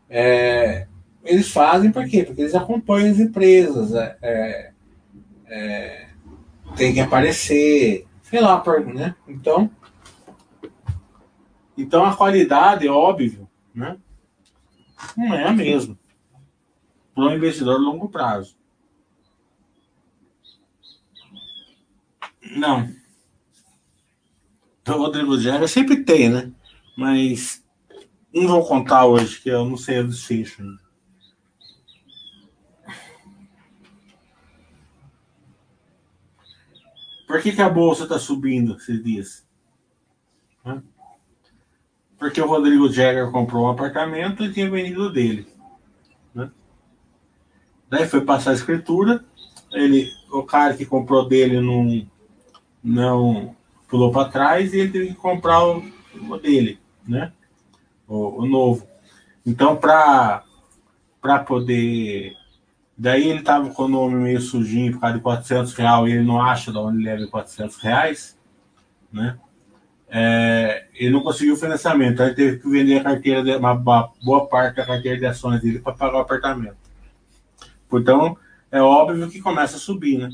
É, 0.08 0.86
eles 1.26 1.50
fazem 1.50 1.92
por 1.92 2.08
quê? 2.08 2.26
Porque 2.26 2.44
eles 2.44 2.54
acompanham 2.54 3.10
as 3.10 3.20
empresas, 3.20 3.92
é, 3.96 4.18
é, 4.22 4.72
é, 5.48 6.13
tem 6.76 6.94
que 6.94 7.00
aparecer, 7.00 8.06
sei 8.22 8.42
lá, 8.42 8.64
né? 8.94 9.16
Então, 9.28 9.70
então 11.78 12.06
a 12.06 12.16
qualidade, 12.16 12.88
óbvio, 12.88 13.48
né? 13.74 13.98
Não 15.18 15.34
é 15.34 15.48
a 15.48 15.52
mesma 15.52 15.98
para 17.14 17.26
um 17.26 17.36
investidor 17.36 17.76
a 17.76 17.80
longo 17.80 18.10
prazo. 18.10 18.56
Não. 22.56 22.90
Então, 24.82 24.98
Rodrigo 24.98 25.38
Gera 25.40 25.68
sempre 25.68 26.04
tem, 26.04 26.30
né? 26.30 26.52
Mas 26.98 27.64
não 28.34 28.48
vou 28.48 28.66
contar 28.66 29.06
hoje, 29.06 29.40
que 29.40 29.50
eu 29.50 29.66
não 29.66 29.78
sei 29.78 30.00
o 30.00 30.08
desfecho 30.08 30.62
ainda. 30.62 30.83
Por 37.28 37.42
que, 37.42 37.52
que 37.52 37.62
a 37.62 37.70
bolsa 37.70 38.04
está 38.04 38.20
subindo 38.20 38.76
esses 38.76 39.04
dias? 39.04 39.48
Porque 42.18 42.42
o 42.42 42.48
Rodrigo 42.48 42.90
Jagger 42.90 43.32
comprou 43.32 43.66
um 43.66 43.70
apartamento 43.70 44.44
e 44.44 44.54
tinha 44.54 44.70
vendido 44.70 45.12
dele. 45.12 45.48
Né? 46.34 46.50
Daí 47.90 48.08
foi 48.08 48.22
passar 48.22 48.52
a 48.52 48.56
escritura, 48.56 49.24
ele, 49.72 50.10
o 50.32 50.44
cara 50.44 50.74
que 50.76 50.86
comprou 50.86 51.28
dele 51.28 51.60
não, 51.60 52.08
não 52.84 53.56
pulou 53.88 54.12
para 54.12 54.30
trás 54.30 54.74
e 54.74 54.80
ele 54.80 54.92
teve 54.92 55.08
que 55.08 55.16
comprar 55.16 55.66
o, 55.66 55.84
o 56.30 56.38
dele, 56.38 56.80
né? 57.08 57.34
O, 58.08 58.44
o 58.44 58.46
novo. 58.46 58.88
Então, 59.46 59.76
para 59.76 60.44
poder 61.46 62.36
Daí 62.98 63.28
ele 63.28 63.42
tava 63.42 63.70
com 63.72 63.84
o 63.84 63.88
nome 63.88 64.16
meio 64.16 64.40
sujinho 64.40 64.94
por 64.94 65.02
causa 65.02 65.18
de 65.18 65.24
400 65.24 65.74
reais 65.74 66.08
e 66.08 66.12
ele 66.14 66.24
não 66.24 66.42
acha 66.42 66.72
de 66.72 66.78
onde 66.78 67.04
leva 67.04 67.28
400 67.28 67.78
reais, 67.78 68.40
né? 69.12 69.38
É, 70.08 70.86
ele 70.94 71.10
não 71.10 71.22
conseguiu 71.22 71.56
financiamento, 71.58 72.22
aí 72.22 72.36
teve 72.36 72.60
que 72.60 72.70
vender 72.70 73.00
a 73.00 73.04
carteira, 73.04 73.44
de, 73.44 73.56
uma, 73.56 73.74
boa 73.74 74.48
parte 74.48 74.76
da 74.76 74.86
carteira 74.86 75.18
de 75.18 75.26
ações 75.26 75.60
dele 75.60 75.80
para 75.80 75.94
pagar 75.94 76.18
o 76.18 76.22
apartamento. 76.22 76.78
Então, 77.92 78.38
é 78.72 78.80
óbvio 78.80 79.30
que 79.30 79.42
começa 79.42 79.78
a 79.78 79.80
subir, 79.80 80.20
né? 80.20 80.30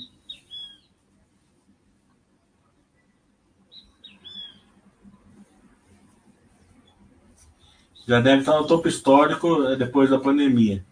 Já 8.06 8.19
deve 8.19 8.39
estar 8.39 8.58
no 8.58 8.67
topo 8.67 8.88
histórico 8.88 9.63
é, 9.65 9.76
depois 9.76 10.10
da 10.10 10.19
pandemia. 10.19 10.84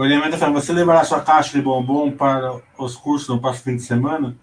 O 0.00 0.04
elemento 0.06 0.38
fala, 0.38 0.58
você 0.58 0.72
levará 0.72 1.04
sua 1.04 1.20
caixa 1.20 1.52
de 1.52 1.62
bombom 1.62 2.10
para 2.10 2.58
os 2.78 2.96
cursos 2.96 3.28
no 3.28 3.38
próximo 3.38 3.64
fim 3.64 3.76
de 3.76 3.82
semana? 3.82 4.34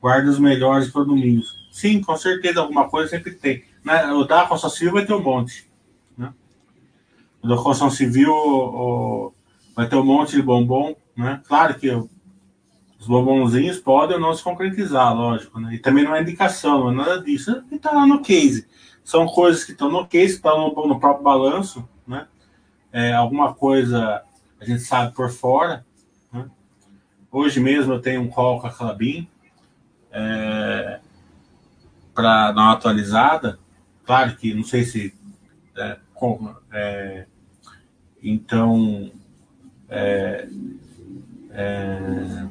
Guarde 0.00 0.28
os 0.28 0.40
melhores 0.40 0.90
para 0.90 1.02
o 1.02 1.04
domingo. 1.04 1.40
Sim, 1.70 2.02
com 2.02 2.16
certeza, 2.16 2.58
alguma 2.58 2.88
coisa 2.88 3.10
sempre 3.10 3.30
tem. 3.30 3.62
Né? 3.84 4.06
O 4.10 4.24
da 4.24 4.44
construção 4.44 4.70
civil 4.70 4.92
vai 4.92 5.06
ter 5.06 5.14
um 5.14 5.22
monte. 5.22 5.70
Né? 6.18 6.34
O 7.40 7.46
da 7.46 7.54
construção 7.54 7.90
civil 7.90 8.32
o, 8.32 9.32
vai 9.76 9.88
ter 9.88 9.94
um 9.94 10.04
monte 10.04 10.34
de 10.34 10.42
bombom. 10.42 10.96
Né? 11.16 11.40
Claro 11.46 11.78
que 11.78 11.92
os 11.92 13.06
bombonzinhos 13.06 13.78
podem 13.78 14.16
ou 14.16 14.20
não 14.20 14.34
se 14.34 14.42
concretizar, 14.42 15.14
lógico. 15.14 15.60
Né? 15.60 15.76
E 15.76 15.78
também 15.78 16.02
não 16.02 16.16
é 16.16 16.22
indicação, 16.22 16.80
não 16.80 16.90
é 16.90 17.06
nada 17.06 17.22
disso. 17.22 17.62
Está 17.70 17.92
lá 17.92 18.04
no 18.04 18.20
case. 18.20 18.66
São 19.04 19.26
coisas 19.26 19.62
que 19.62 19.70
estão 19.70 19.88
no 19.88 20.08
case, 20.08 20.34
estão 20.34 20.74
no, 20.74 20.88
no 20.88 20.98
próprio 20.98 21.22
balanço. 21.22 21.88
Né? 22.04 22.26
É, 22.92 23.12
alguma 23.12 23.54
coisa 23.54 24.24
a 24.64 24.66
gente 24.66 24.82
sabe 24.82 25.14
por 25.14 25.30
fora. 25.30 25.84
Né? 26.32 26.48
Hoje 27.30 27.60
mesmo 27.60 27.92
eu 27.92 28.00
tenho 28.00 28.22
um 28.22 28.28
call 28.28 28.60
com 28.60 28.66
a 28.66 28.72
Clabin 28.72 29.28
é, 30.10 31.00
para 32.14 32.52
dar 32.52 32.62
uma 32.62 32.72
atualizada. 32.72 33.58
Claro 34.04 34.36
que 34.36 34.54
não 34.54 34.64
sei 34.64 34.84
se. 34.84 35.14
É, 35.76 35.98
com, 36.14 36.54
é, 36.72 37.26
então. 38.22 39.12
É, 39.88 40.48
é, 41.50 42.46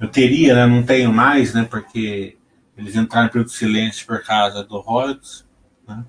eu 0.00 0.08
teria, 0.08 0.54
né, 0.54 0.66
não 0.66 0.82
tenho 0.82 1.12
mais, 1.12 1.54
né, 1.54 1.64
porque 1.64 2.36
eles 2.76 2.96
entraram 2.96 3.44
de 3.44 3.52
silêncio 3.52 4.04
por 4.04 4.22
causa 4.24 4.64
do 4.64 4.80
Rhodes. 4.80 5.46
Né? 5.86 6.04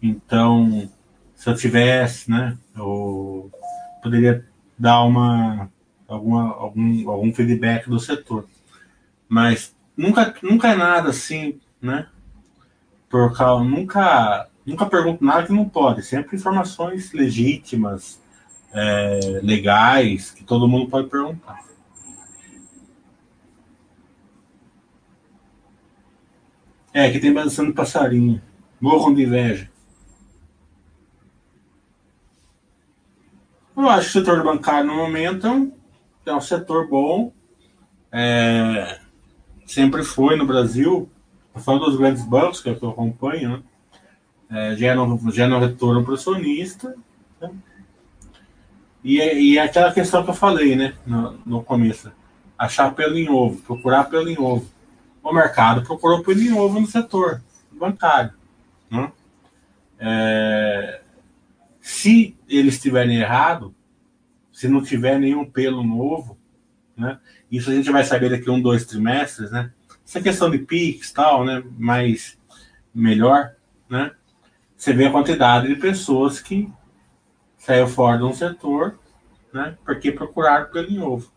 Então, 0.00 0.88
se 1.34 1.50
eu 1.50 1.56
tivesse, 1.56 2.30
né, 2.30 2.56
poderia 4.02 4.46
dar 4.78 5.02
uma, 5.04 5.70
alguma, 6.08 6.54
algum, 6.54 7.10
algum 7.10 7.32
feedback 7.32 7.88
do 7.88 8.00
setor. 8.00 8.46
Mas 9.28 9.74
nunca, 9.96 10.34
nunca 10.42 10.68
é 10.68 10.74
nada 10.74 11.10
assim, 11.10 11.60
né? 11.80 12.08
Por 13.08 13.36
causa, 13.36 13.64
nunca, 13.64 14.48
nunca 14.64 14.86
pergunto 14.86 15.24
nada 15.24 15.46
que 15.46 15.52
não 15.52 15.68
pode. 15.68 16.02
Sempre 16.02 16.36
informações 16.36 17.12
legítimas, 17.12 18.20
é, 18.72 19.40
legais, 19.42 20.30
que 20.30 20.44
todo 20.44 20.68
mundo 20.68 20.88
pode 20.88 21.08
perguntar. 21.08 21.60
É, 26.92 27.10
que 27.10 27.20
tem 27.20 27.32
bastante 27.32 27.72
passarinho. 27.72 28.42
Morram 28.80 29.14
de 29.14 29.22
inveja. 29.22 29.69
Eu 33.80 33.88
acho 33.88 34.12
que 34.12 34.18
o 34.18 34.20
setor 34.20 34.44
bancário 34.44 34.86
no 34.86 34.94
momento 34.94 35.46
é 35.46 35.50
um, 35.50 35.72
é 36.26 36.40
setor 36.40 36.86
bom. 36.86 37.32
É, 38.12 39.00
sempre 39.66 40.04
foi 40.04 40.36
no 40.36 40.46
Brasil. 40.46 41.10
Falando 41.56 41.86
dos 41.86 41.96
grandes 41.96 42.22
bancos, 42.22 42.60
que 42.60 42.68
é 42.68 42.78
eu 42.80 42.90
acompanho, 42.90 43.50
né? 43.50 43.62
É, 44.50 44.76
geram, 44.76 45.18
geram 45.30 45.60
retorno 45.60 46.02
para 46.02 46.12
o 46.12 46.14
acionista. 46.14 46.94
Né? 47.40 47.50
E, 49.02 49.16
e 49.18 49.58
é 49.58 49.62
aquela 49.62 49.92
questão 49.92 50.22
que 50.24 50.30
eu 50.30 50.34
falei 50.34 50.76
né, 50.76 50.94
no, 51.06 51.40
no 51.46 51.62
começo: 51.62 52.12
achar 52.58 52.94
pelo 52.94 53.16
em 53.16 53.30
ovo, 53.30 53.62
procurar 53.62 54.04
pelo 54.04 54.28
em 54.28 54.38
ovo. 54.38 54.66
O 55.22 55.32
mercado 55.32 55.82
procurou 55.82 56.22
pelo 56.22 56.40
em 56.40 56.52
ovo 56.52 56.80
no 56.80 56.86
setor 56.86 57.42
bancário. 57.72 58.32
Né? 58.90 59.10
É, 59.98 61.00
se 61.80 62.36
eles 62.48 62.74
estiverem 62.74 63.18
errado, 63.18 63.74
se 64.52 64.68
não 64.68 64.82
tiver 64.82 65.18
nenhum 65.18 65.44
pelo 65.44 65.82
novo, 65.82 66.38
né? 66.96 67.18
Isso 67.50 67.70
a 67.70 67.74
gente 67.74 67.90
vai 67.90 68.04
saber 68.04 68.30
daqui 68.30 68.50
um, 68.50 68.60
dois 68.60 68.84
trimestres, 68.84 69.50
né? 69.50 69.72
Essa 70.06 70.20
questão 70.20 70.50
de 70.50 70.58
PIX 70.58 71.10
tal, 71.12 71.44
né? 71.44 71.62
Mais 71.78 72.38
melhor, 72.94 73.54
né? 73.88 74.12
Você 74.76 74.92
vê 74.92 75.06
a 75.06 75.10
quantidade 75.12 75.68
de 75.68 75.76
pessoas 75.76 76.40
que 76.40 76.70
saiu 77.56 77.86
fora 77.86 78.18
de 78.18 78.24
um 78.24 78.32
setor, 78.32 78.98
né? 79.52 79.76
Porque 79.84 80.12
procuraram 80.12 80.70
pelo 80.70 80.90
novo. 80.90 81.32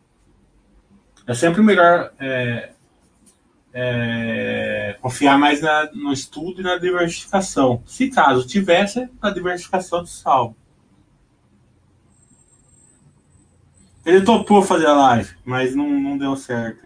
É 1.25 1.33
sempre 1.33 1.61
melhor 1.61 2.11
é, 2.19 2.72
é, 3.73 4.97
confiar 5.01 5.37
mais 5.37 5.59
na, 5.61 5.91
no 5.93 6.13
estudo 6.13 6.61
e 6.61 6.63
na 6.63 6.77
diversificação. 6.77 7.81
Se 7.85 8.09
caso 8.09 8.47
tivesse, 8.47 9.09
a 9.19 9.31
diversificação 9.31 10.03
de 10.03 10.11
salvo. 10.11 10.55
Ele 14.05 14.21
topou 14.21 14.61
fazer 14.61 14.85
a 14.85 14.93
live, 14.93 15.35
mas 15.43 15.73
não, 15.75 15.89
não 15.89 16.17
deu 16.17 16.35
certo. 16.35 16.83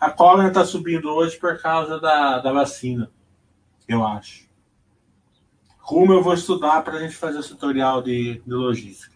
A 0.00 0.10
cobra 0.10 0.48
está 0.48 0.64
subindo 0.64 1.08
hoje 1.10 1.38
por 1.38 1.60
causa 1.60 2.00
da, 2.00 2.38
da 2.38 2.52
vacina, 2.52 3.10
eu 3.86 4.04
acho. 4.04 4.48
Como 5.80 6.12
eu 6.12 6.22
vou 6.22 6.34
estudar 6.34 6.82
para 6.82 6.94
a 6.94 7.00
gente 7.00 7.14
fazer 7.14 7.38
o 7.38 7.46
tutorial 7.46 8.02
de, 8.02 8.40
de 8.40 8.52
logística. 8.52 9.14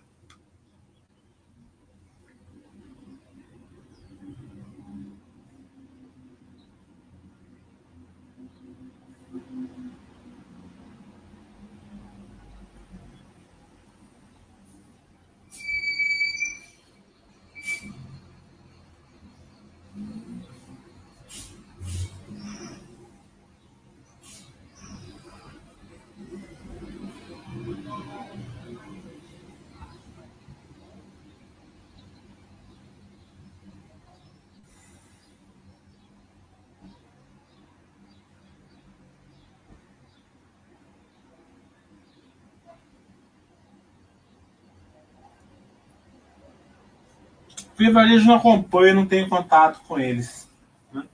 Via 47.77 47.93
Varejo 47.93 48.27
não 48.27 48.37
acompanha, 48.37 48.95
não 48.95 49.07
tenho 49.07 49.29
contato 49.29 49.81
com 49.87 49.99
eles. 49.99 50.51
Né? 50.93 51.05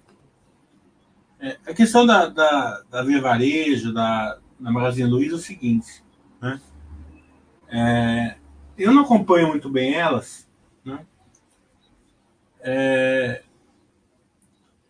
É, 1.41 1.59
a 1.67 1.75
questão 1.75 2.07
da, 2.07 2.27
da, 2.27 2.83
da 2.91 3.03
Via 3.03 3.21
Varejo, 3.21 3.93
da, 3.93 4.39
da 4.61 4.71
Magazine 4.71 5.11
Luiza 5.11 5.35
é 5.35 5.39
o 5.39 5.41
seguinte. 5.41 6.05
Né? 6.41 6.61
É, 7.69 8.37
eu 8.79 8.93
não 8.93 9.03
acompanho 9.03 9.49
muito 9.49 9.69
bem 9.69 9.95
elas, 9.95 10.49
né? 10.85 11.01
É, 12.61 13.43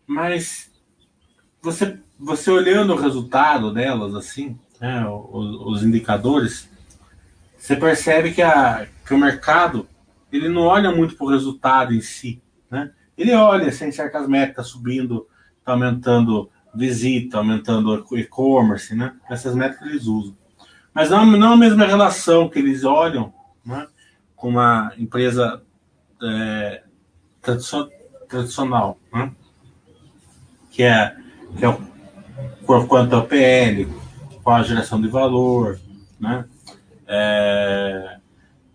mas 0.05 0.71
você, 1.61 1.97
você 2.19 2.51
olhando 2.51 2.93
o 2.93 2.99
resultado 2.99 3.73
delas, 3.73 4.13
assim, 4.13 4.59
né, 4.79 5.07
os, 5.07 5.79
os 5.79 5.83
indicadores, 5.83 6.69
você 7.57 7.75
percebe 7.75 8.31
que, 8.31 8.41
a, 8.41 8.85
que 9.05 9.13
o 9.13 9.17
mercado 9.17 9.87
ele 10.35 10.49
não 10.49 10.63
olha 10.63 10.91
muito 10.91 11.15
para 11.15 11.25
o 11.25 11.29
resultado 11.29 11.93
em 11.93 12.01
si. 12.01 12.41
Né? 12.69 12.91
Ele 13.17 13.33
olha 13.33 13.71
se 13.71 13.87
enxerga 13.87 14.19
as 14.19 14.27
metas 14.27 14.67
subindo, 14.67 15.27
está 15.59 15.73
aumentando 15.73 16.49
visita, 16.73 17.37
aumentando 17.37 18.03
e-commerce, 18.13 18.95
né? 18.95 19.15
essas 19.29 19.53
metas 19.53 19.79
eles 19.83 20.07
usam. 20.07 20.35
Mas 20.93 21.09
não, 21.11 21.25
não 21.25 21.53
a 21.53 21.57
mesma 21.57 21.85
relação 21.85 22.49
que 22.49 22.57
eles 22.57 22.83
olham 22.83 23.31
né? 23.63 23.87
com 24.35 24.49
uma 24.49 24.91
empresa 24.97 25.61
é, 26.21 26.83
tradicional, 28.27 28.97
né? 29.13 29.31
que 30.71 30.81
é, 30.81 31.15
que 31.55 31.63
é 31.63 31.69
o, 31.69 31.79
por 32.65 32.87
quanto 32.87 33.15
ao 33.15 33.27
PL, 33.27 33.87
qual 34.43 34.57
a 34.57 34.63
geração 34.63 34.99
de 34.99 35.07
valor, 35.07 35.79
né? 36.19 36.45
É, 37.05 38.12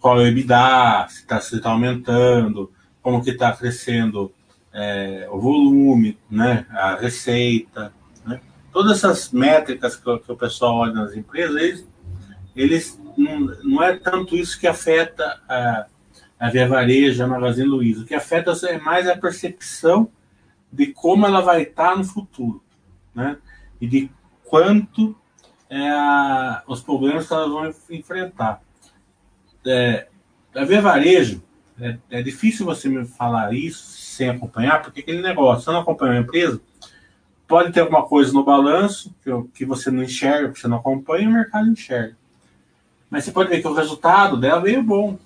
qual 0.09 0.21
é 0.21 0.23
o 0.23 0.27
EBITDA, 0.27 1.07
se 1.11 1.21
está 1.21 1.39
tá 1.61 1.71
aumentando, 1.71 2.73
como 3.03 3.23
que 3.23 3.29
está 3.29 3.53
crescendo 3.53 4.33
é, 4.73 5.29
o 5.31 5.39
volume, 5.39 6.19
né? 6.31 6.65
a 6.71 6.95
receita. 6.95 7.93
Né? 8.25 8.41
Todas 8.73 8.97
essas 8.97 9.31
métricas 9.31 9.97
que, 9.97 10.19
que, 10.21 10.33
o 10.33 10.37
pessoal 10.37 10.77
olha 10.77 10.95
nas 10.95 11.15
empresas, 11.15 11.57
eles, 11.57 11.89
eles 12.57 13.01
não, 13.19 13.41
não 13.63 13.83
é 13.83 13.99
tanto 13.99 14.35
isso 14.35 14.59
que 14.59 14.67
afeta 14.67 15.43
a, 15.47 15.85
a 16.41 16.49
Via 16.49 16.67
Varejo, 16.67 17.23
a 17.23 17.27
Magazine 17.27 17.69
Luiza. 17.69 18.01
O 18.01 18.07
que 18.07 18.15
afeta 18.15 18.53
é 18.67 18.79
mais 18.79 19.07
a 19.07 19.15
percepção 19.15 20.09
de 20.73 20.87
como 20.87 21.27
ela 21.27 21.43
vai 21.43 21.65
estar 21.65 21.95
no 21.95 22.05
futuro, 22.05 22.63
né? 23.15 23.37
E 23.79 23.87
de 23.87 24.11
quanto 24.43 25.15
é, 25.69 26.63
os 26.67 26.81
problemas 26.81 27.29
que 27.29 27.35
elas 27.35 27.51
vão 27.51 27.75
enfrentar. 27.91 28.63
É, 29.71 30.07
a 30.55 30.65
Via 30.65 30.81
Varejo, 30.81 31.43
é, 31.79 31.99
é, 32.11 32.23
difícil 32.23 32.65
você 32.65 32.89
me 32.89 33.05
falar 33.05 33.53
isso 33.53 33.85
sem 33.99 34.31
acompanhar, 34.31 34.83
porque 34.83 35.01
aquele 35.01 35.21
negócio, 35.21 35.65
você 35.65 35.71
não 35.71 35.81
acompanha 35.81 36.15
a 36.15 36.23
empresa, 36.23 36.59
pode 37.47 37.71
ter 37.71 37.81
alguma 37.81 38.07
coisa 38.07 38.33
no 38.33 38.45
balanço 38.45 39.15
que, 39.23 39.31
que 39.55 39.65
você 39.67 39.91
não 39.91 40.03
enxerga, 40.03 40.51
que 40.51 40.59
você 40.59 40.67
não 40.67 40.79
acompanha, 40.79 41.25
e 41.25 41.29
o 41.29 41.33
mercado 41.33 41.69
enxerga. 41.69 42.17
Mas 43.11 43.25
você 43.25 43.31
pode 43.31 43.51
ver 43.51 43.61
que 43.61 43.69
o 43.69 43.75
resultado 43.75 44.39
dela 44.39 44.61
veio 44.61 44.83
bom, 44.83 45.19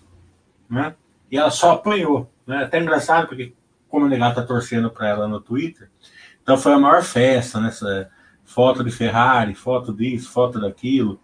né? 0.68 0.94
E 1.30 1.38
ela 1.38 1.50
só 1.50 1.72
apanhou. 1.72 2.30
Né? 2.46 2.64
Até 2.64 2.80
engraçado, 2.80 3.28
porque 3.28 3.54
como 3.88 4.06
o 4.06 4.08
negado 4.08 4.34
tá 4.34 4.42
torcendo 4.42 4.90
para 4.90 5.08
ela 5.08 5.28
no 5.28 5.40
Twitter, 5.40 5.88
então 6.42 6.58
foi 6.58 6.72
a 6.72 6.78
maior 6.78 7.02
festa, 7.02 7.60
né? 7.60 7.68
Essa 7.68 8.10
foto 8.44 8.82
de 8.82 8.90
Ferrari, 8.90 9.54
foto 9.54 9.92
disso, 9.92 10.30
foto 10.30 10.60
daquilo, 10.60 11.20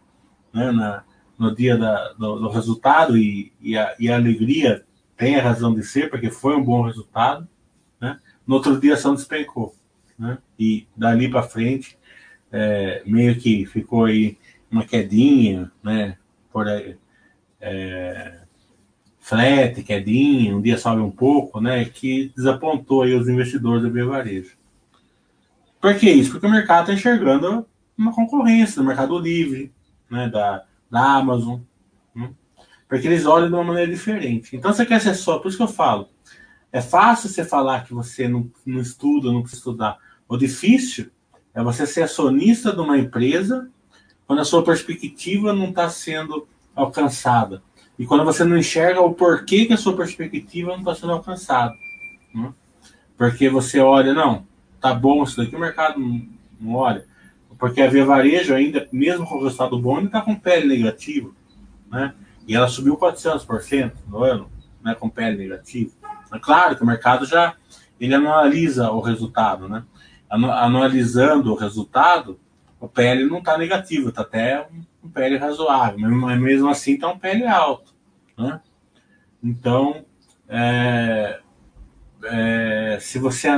né? 0.53 0.71
Na, 0.73 1.03
no 1.39 1.55
dia 1.55 1.77
da, 1.77 2.13
do, 2.15 2.41
do, 2.41 2.49
resultado 2.49 3.17
e, 3.17 3.53
e, 3.61 3.79
a, 3.79 3.95
e, 3.99 4.11
a, 4.11 4.17
alegria 4.17 4.85
tem 5.17 5.37
a 5.37 5.43
razão 5.43 5.73
de 5.73 5.85
ser, 5.85 6.11
porque 6.11 6.31
foi 6.31 6.57
um 6.57 6.65
bom 6.65 6.83
resultado, 6.83 7.49
né? 8.01 8.19
No 8.47 8.57
outro 8.57 8.79
dia 8.81 8.93
a 8.93 8.95
ação 8.95 9.15
despencou, 9.15 9.75
né? 10.19 10.39
E 10.59 10.87
dali 10.97 11.29
para 11.31 11.43
frente, 11.43 11.97
é, 12.51 13.03
meio 13.07 13.39
que 13.39 13.65
ficou 13.67 14.07
aí 14.07 14.37
uma 14.71 14.85
quedinha, 14.85 15.71
né? 15.83 16.19
Por 16.53 16.67
aí, 16.67 16.97
é, 17.61 18.41
quedinha, 19.87 20.57
um 20.57 20.61
dia 20.61 20.79
sobe 20.79 21.01
um 21.01 21.11
pouco, 21.11 21.61
né? 21.61 21.85
Que 21.85 22.33
desapontou 22.37 23.03
aí 23.03 23.15
os 23.15 23.29
investidores 23.29 23.83
do 23.83 24.09
Varejo. 24.09 24.57
Por 25.81 25.95
que 25.97 26.11
isso? 26.11 26.33
Porque 26.33 26.47
o 26.47 26.51
mercado 26.51 26.83
está 26.83 26.95
enxergando 26.95 27.67
uma 27.97 28.13
concorrência 28.13 28.77
do 28.81 28.87
Mercado 28.87 29.19
Livre, 29.19 29.73
né? 30.11 30.29
Da, 30.29 30.65
da 30.91 31.17
Amazon. 31.17 31.61
Né? 32.15 32.31
Porque 32.89 33.07
eles 33.07 33.27
olham 33.27 33.49
de 33.49 33.55
uma 33.55 33.65
maneira 33.65 33.91
diferente. 33.91 34.57
Então 34.57 34.73
você 34.73 34.87
quer 34.87 35.01
ser 35.01 35.15
só, 35.15 35.39
por 35.39 35.49
isso 35.49 35.57
que 35.57 35.63
eu 35.63 35.69
falo. 35.69 36.09
É 36.73 36.81
fácil 36.81 37.29
você 37.29 37.45
falar 37.45 37.85
que 37.85 37.95
você 37.95 38.29
não, 38.29 38.51
não 38.65 38.81
estuda, 38.81 39.33
não 39.33 39.41
precisa 39.41 39.61
estudar. 39.61 39.99
O 40.29 40.37
difícil 40.37 41.11
é 41.55 41.63
você 41.63 41.87
ser 41.87 42.03
acionista 42.03 42.73
de 42.73 42.81
uma 42.81 42.99
empresa 42.99 43.71
quando 44.27 44.41
a 44.41 44.45
sua 44.45 44.63
perspectiva 44.63 45.53
não 45.53 45.71
está 45.71 45.89
sendo 45.89 46.47
alcançada. 46.77 47.63
E 47.99 48.07
quando 48.07 48.25
você 48.25 48.45
não 48.45 48.57
enxerga 48.57 49.01
o 49.01 49.15
porquê 49.15 49.67
que 49.67 49.73
a 49.73 49.79
sua 49.79 49.97
perspectiva 49.97 50.71
não 50.71 50.79
está 50.81 50.95
sendo 50.95 51.13
alcançada. 51.13 51.75
Né? 52.35 52.53
Porque 53.17 53.49
você 53.49 53.81
olha, 53.81 54.15
não, 54.15 54.47
tá 54.81 54.95
bom 54.95 55.25
isso 55.25 55.37
daqui, 55.37 55.57
o 55.57 55.59
mercado 55.59 55.99
não, 55.99 56.29
não 56.61 56.75
olha. 56.75 57.07
Porque 57.59 57.83
a 57.83 57.89
Via 57.89 58.05
Varejo 58.05 58.55
ainda, 58.55 58.89
mesmo 58.93 59.27
com 59.27 59.37
o 59.37 59.43
resultado 59.43 59.79
bom, 59.79 60.01
está 60.01 60.21
com 60.21 60.35
pele 60.35 60.67
negativo. 60.67 61.35
Né? 61.91 62.15
E 62.47 62.55
ela 62.55 62.69
subiu 62.69 62.97
400% 62.97 63.93
no 64.07 64.23
ano, 64.23 64.51
né, 64.83 64.95
com 64.95 65.09
pele 65.09 65.37
negativo. 65.37 65.93
É 66.33 66.39
claro 66.39 66.77
que 66.77 66.83
o 66.83 66.87
mercado 66.87 67.27
já 67.27 67.55
ele 68.01 68.15
analisa 68.15 68.91
o 68.91 69.01
resultado, 69.01 69.69
né? 69.69 69.85
Analisando 70.31 71.53
o 71.53 71.57
resultado, 71.57 72.39
o 72.79 72.89
PL 72.89 73.25
não 73.25 73.39
está 73.39 73.59
negativo, 73.59 74.11
está 74.11 74.23
até 74.23 74.67
um 75.03 75.09
PL 75.09 75.37
razoável, 75.39 75.99
mas 75.99 76.39
mesmo 76.39 76.69
assim 76.69 76.95
está 76.95 77.09
um 77.09 77.19
PL 77.19 77.47
alto. 77.47 77.95
Né? 78.37 78.61
Então, 79.43 80.05
é, 80.49 81.41
é, 82.25 82.99
se 83.01 83.19
você. 83.19 83.49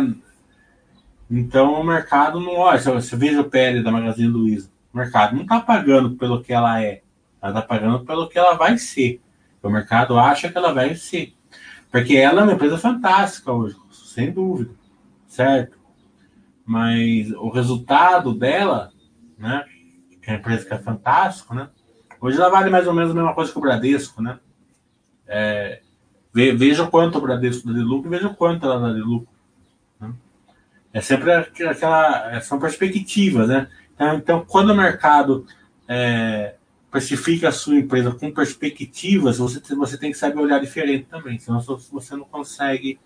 Então, 1.31 1.81
o 1.81 1.85
mercado 1.85 2.41
não 2.41 2.57
olha. 2.57 2.81
Você 2.81 3.17
veja 3.17 3.41
o 3.41 3.49
PL 3.49 3.83
da 3.83 3.93
Magazine 3.93 4.29
Luiza, 4.29 4.69
o 4.93 4.97
mercado 4.97 5.37
não 5.37 5.43
está 5.43 5.61
pagando 5.61 6.17
pelo 6.17 6.43
que 6.43 6.53
ela 6.53 6.83
é, 6.83 7.03
ela 7.41 7.53
está 7.53 7.63
pagando 7.63 8.05
pelo 8.05 8.29
que 8.29 8.39
ela 8.39 8.55
vai 8.55 8.77
ser. 8.77 9.21
O 9.63 9.71
mercado 9.71 10.19
acha 10.19 10.51
que 10.51 10.59
ela 10.59 10.73
vai 10.73 10.95
ser. 10.95 11.35
Porque 11.91 12.17
ela 12.17 12.41
é 12.41 12.45
uma 12.45 12.53
empresa 12.53 12.79
fantástica 12.79 13.53
hoje, 13.53 13.77
sem 13.93 14.33
dúvida, 14.33 14.71
certo? 15.27 15.79
Mas 16.65 17.31
o 17.33 17.49
resultado 17.51 18.35
dela, 18.35 18.93
né? 19.39 19.65
Que 20.23 20.31
é 20.31 20.33
uma 20.35 20.39
empresa 20.39 20.67
que 20.67 20.75
é 20.75 20.79
fantástica, 20.79 21.55
né? 21.55 21.69
Hoje 22.21 22.39
ela 22.39 22.51
vale 22.51 22.71
mais 22.71 22.87
ou 22.87 22.95
menos 22.95 23.11
a 23.11 23.15
mesma 23.15 23.35
coisa 23.35 23.51
que 23.51 23.59
o 23.59 23.63
Bradesco, 23.63 24.23
né? 24.23 24.39
É, 25.27 25.81
veja 26.33 26.87
quanto 26.87 27.19
o 27.19 27.21
Bradesco 27.21 27.67
dá 27.67 27.73
de 27.73 27.81
lucro 27.81 28.09
e 28.09 28.17
veja 28.17 28.29
quanto 28.31 28.67
ela 28.67 28.81
dá 28.81 28.93
de 28.93 29.01
lucro. 29.01 29.29
É 30.93 31.01
sempre 31.01 31.33
aquela. 31.33 32.41
São 32.41 32.59
perspectivas, 32.59 33.49
né? 33.49 33.69
Então, 33.95 34.17
então 34.17 34.45
quando 34.47 34.71
o 34.71 34.77
mercado 34.77 35.47
é, 35.87 36.55
precifica 36.91 37.49
a 37.49 37.53
sua 37.53 37.77
empresa 37.77 38.11
com 38.11 38.33
perspectivas, 38.33 39.39
você, 39.39 39.61
você 39.75 39.97
tem 39.97 40.11
que 40.11 40.19
saber 40.19 40.41
olhar 40.41 40.61
diferente 40.61 41.07
também, 41.09 41.39
senão 41.39 41.61
você 41.61 42.17
não 42.17 42.25
consegue 42.25 42.99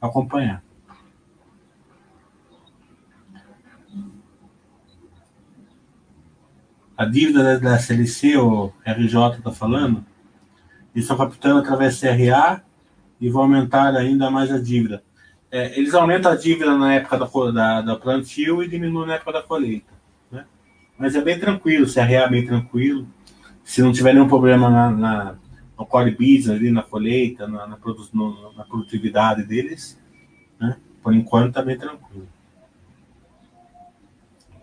acompanhar. 0.00 0.62
A 6.96 7.04
dívida 7.04 7.60
da 7.60 7.78
CLC, 7.78 8.38
o 8.38 8.72
RJ 8.82 9.36
está 9.36 9.52
falando, 9.52 10.02
eles 10.94 11.04
estão 11.04 11.18
captando 11.18 11.58
através 11.58 11.94
do 11.94 12.00
CRA 12.00 12.62
e 13.20 13.28
vão 13.28 13.42
aumentar 13.42 13.94
ainda 13.94 14.30
mais 14.30 14.50
a 14.50 14.58
dívida. 14.58 15.04
É, 15.56 15.78
eles 15.78 15.94
aumentam 15.94 16.30
a 16.30 16.36
dívida 16.36 16.76
na 16.76 16.92
época 16.92 17.16
da, 17.16 17.50
da, 17.50 17.80
da, 17.80 17.96
plantio 17.96 18.62
e 18.62 18.68
diminuem 18.68 19.06
na 19.06 19.14
época 19.14 19.32
da 19.32 19.42
colheita. 19.42 19.90
Né? 20.30 20.44
Mas 20.98 21.14
é 21.14 21.22
bem 21.22 21.40
tranquilo, 21.40 21.90
CRA 21.90 22.02
é 22.12 22.28
bem 22.28 22.44
tranquilo. 22.44 23.08
Se 23.64 23.80
não 23.80 23.90
tiver 23.90 24.12
nenhum 24.12 24.28
problema 24.28 24.68
na, 24.68 24.90
na 24.90 25.34
no 25.78 25.86
core 25.86 26.10
business, 26.10 26.50
ali 26.50 26.70
na 26.70 26.82
colheita, 26.82 27.48
na, 27.48 27.66
na, 27.66 27.76
produ, 27.78 28.06
no, 28.12 28.52
na 28.52 28.64
produtividade 28.64 29.44
deles, 29.44 29.98
né? 30.60 30.76
por 31.02 31.14
enquanto 31.14 31.48
está 31.48 31.62
bem 31.62 31.78
tranquilo. 31.78 32.28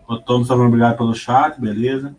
O 0.06 0.16
Tom 0.18 0.42
está 0.42 0.54
obrigado 0.54 0.96
pelo 0.96 1.12
chat, 1.12 1.60
beleza. 1.60 2.14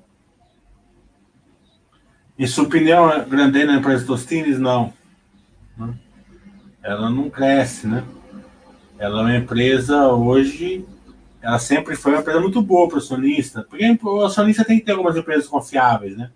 E 2.38 2.46
sua 2.46 2.66
opinião, 2.66 3.08
grande 3.26 3.64
na 3.64 3.76
empresa 3.76 4.06
Tostines? 4.06 4.60
Não. 4.60 4.92
Ela 6.84 7.10
não 7.10 7.30
cresce, 7.30 7.88
né? 7.88 8.04
Ela 8.98 9.20
é 9.20 9.24
uma 9.24 9.38
empresa 9.38 10.08
hoje, 10.08 10.86
ela 11.42 11.60
sempre 11.60 11.96
foi 11.96 12.14
uma 12.14 12.22
empresa 12.22 12.40
muito 12.40 12.62
boa 12.62 12.88
para 12.88 12.96
o 12.96 13.00
acionista, 13.00 13.64
porque 13.70 13.86
o 14.04 14.22
acionista 14.22 14.64
tem 14.64 14.80
que 14.80 14.86
ter 14.86 14.94
algumas 14.94 15.18
empresas 15.18 15.48
confiáveis, 15.48 16.18
né? 16.18 16.32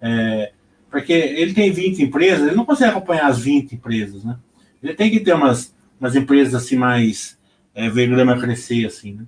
É, 0.00 0.52
porque 0.90 1.12
ele 1.12 1.52
tem 1.52 1.70
20 1.70 2.02
empresas, 2.02 2.46
ele 2.46 2.56
não 2.56 2.64
consegue 2.64 2.90
acompanhar 2.90 3.26
as 3.26 3.38
20 3.38 3.74
empresas, 3.74 4.24
né? 4.24 4.38
Ele 4.82 4.94
tem 4.94 5.10
que 5.10 5.20
ter 5.20 5.34
umas, 5.34 5.74
umas 6.00 6.16
empresas 6.16 6.54
assim 6.54 6.76
mais 6.76 7.38
é, 7.74 7.88
ver 7.88 8.08
grama 8.08 8.38
crescer, 8.38 8.86
assim, 8.86 9.14
né? 9.14 9.24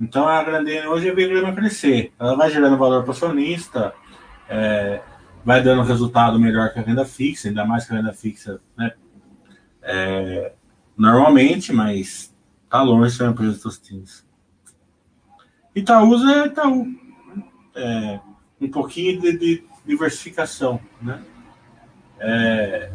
Então 0.00 0.28
a 0.28 0.42
Grandene 0.42 0.86
hoje 0.86 1.08
é 1.08 1.14
ver 1.14 1.28
grama 1.28 1.54
crescer. 1.54 2.12
Ela 2.18 2.36
vai 2.36 2.50
gerando 2.50 2.76
valor 2.76 3.02
para 3.02 3.10
o 3.10 3.12
acionista, 3.12 3.94
é, 4.48 5.00
vai 5.44 5.62
dando 5.62 5.82
resultado 5.82 6.38
melhor 6.38 6.72
que 6.72 6.80
a 6.80 6.82
renda 6.82 7.04
fixa, 7.04 7.48
ainda 7.48 7.64
mais 7.64 7.86
que 7.86 7.92
a 7.92 7.96
renda 7.96 8.12
fixa, 8.12 8.60
né? 8.76 8.92
É, 9.82 10.52
normalmente, 10.96 11.72
mas 11.72 12.34
tá 12.68 12.82
longe 12.82 13.16
de 13.16 13.24
empresa 13.24 13.54
de 13.54 13.60
Tostines. 13.60 14.24
Itaúsa 15.74 16.32
é 16.32 16.46
Itaú. 16.46 16.86
É, 17.74 18.20
um 18.60 18.70
pouquinho 18.70 19.20
de, 19.20 19.36
de 19.36 19.64
diversificação, 19.84 20.80
né? 21.02 21.22
É, 22.20 22.92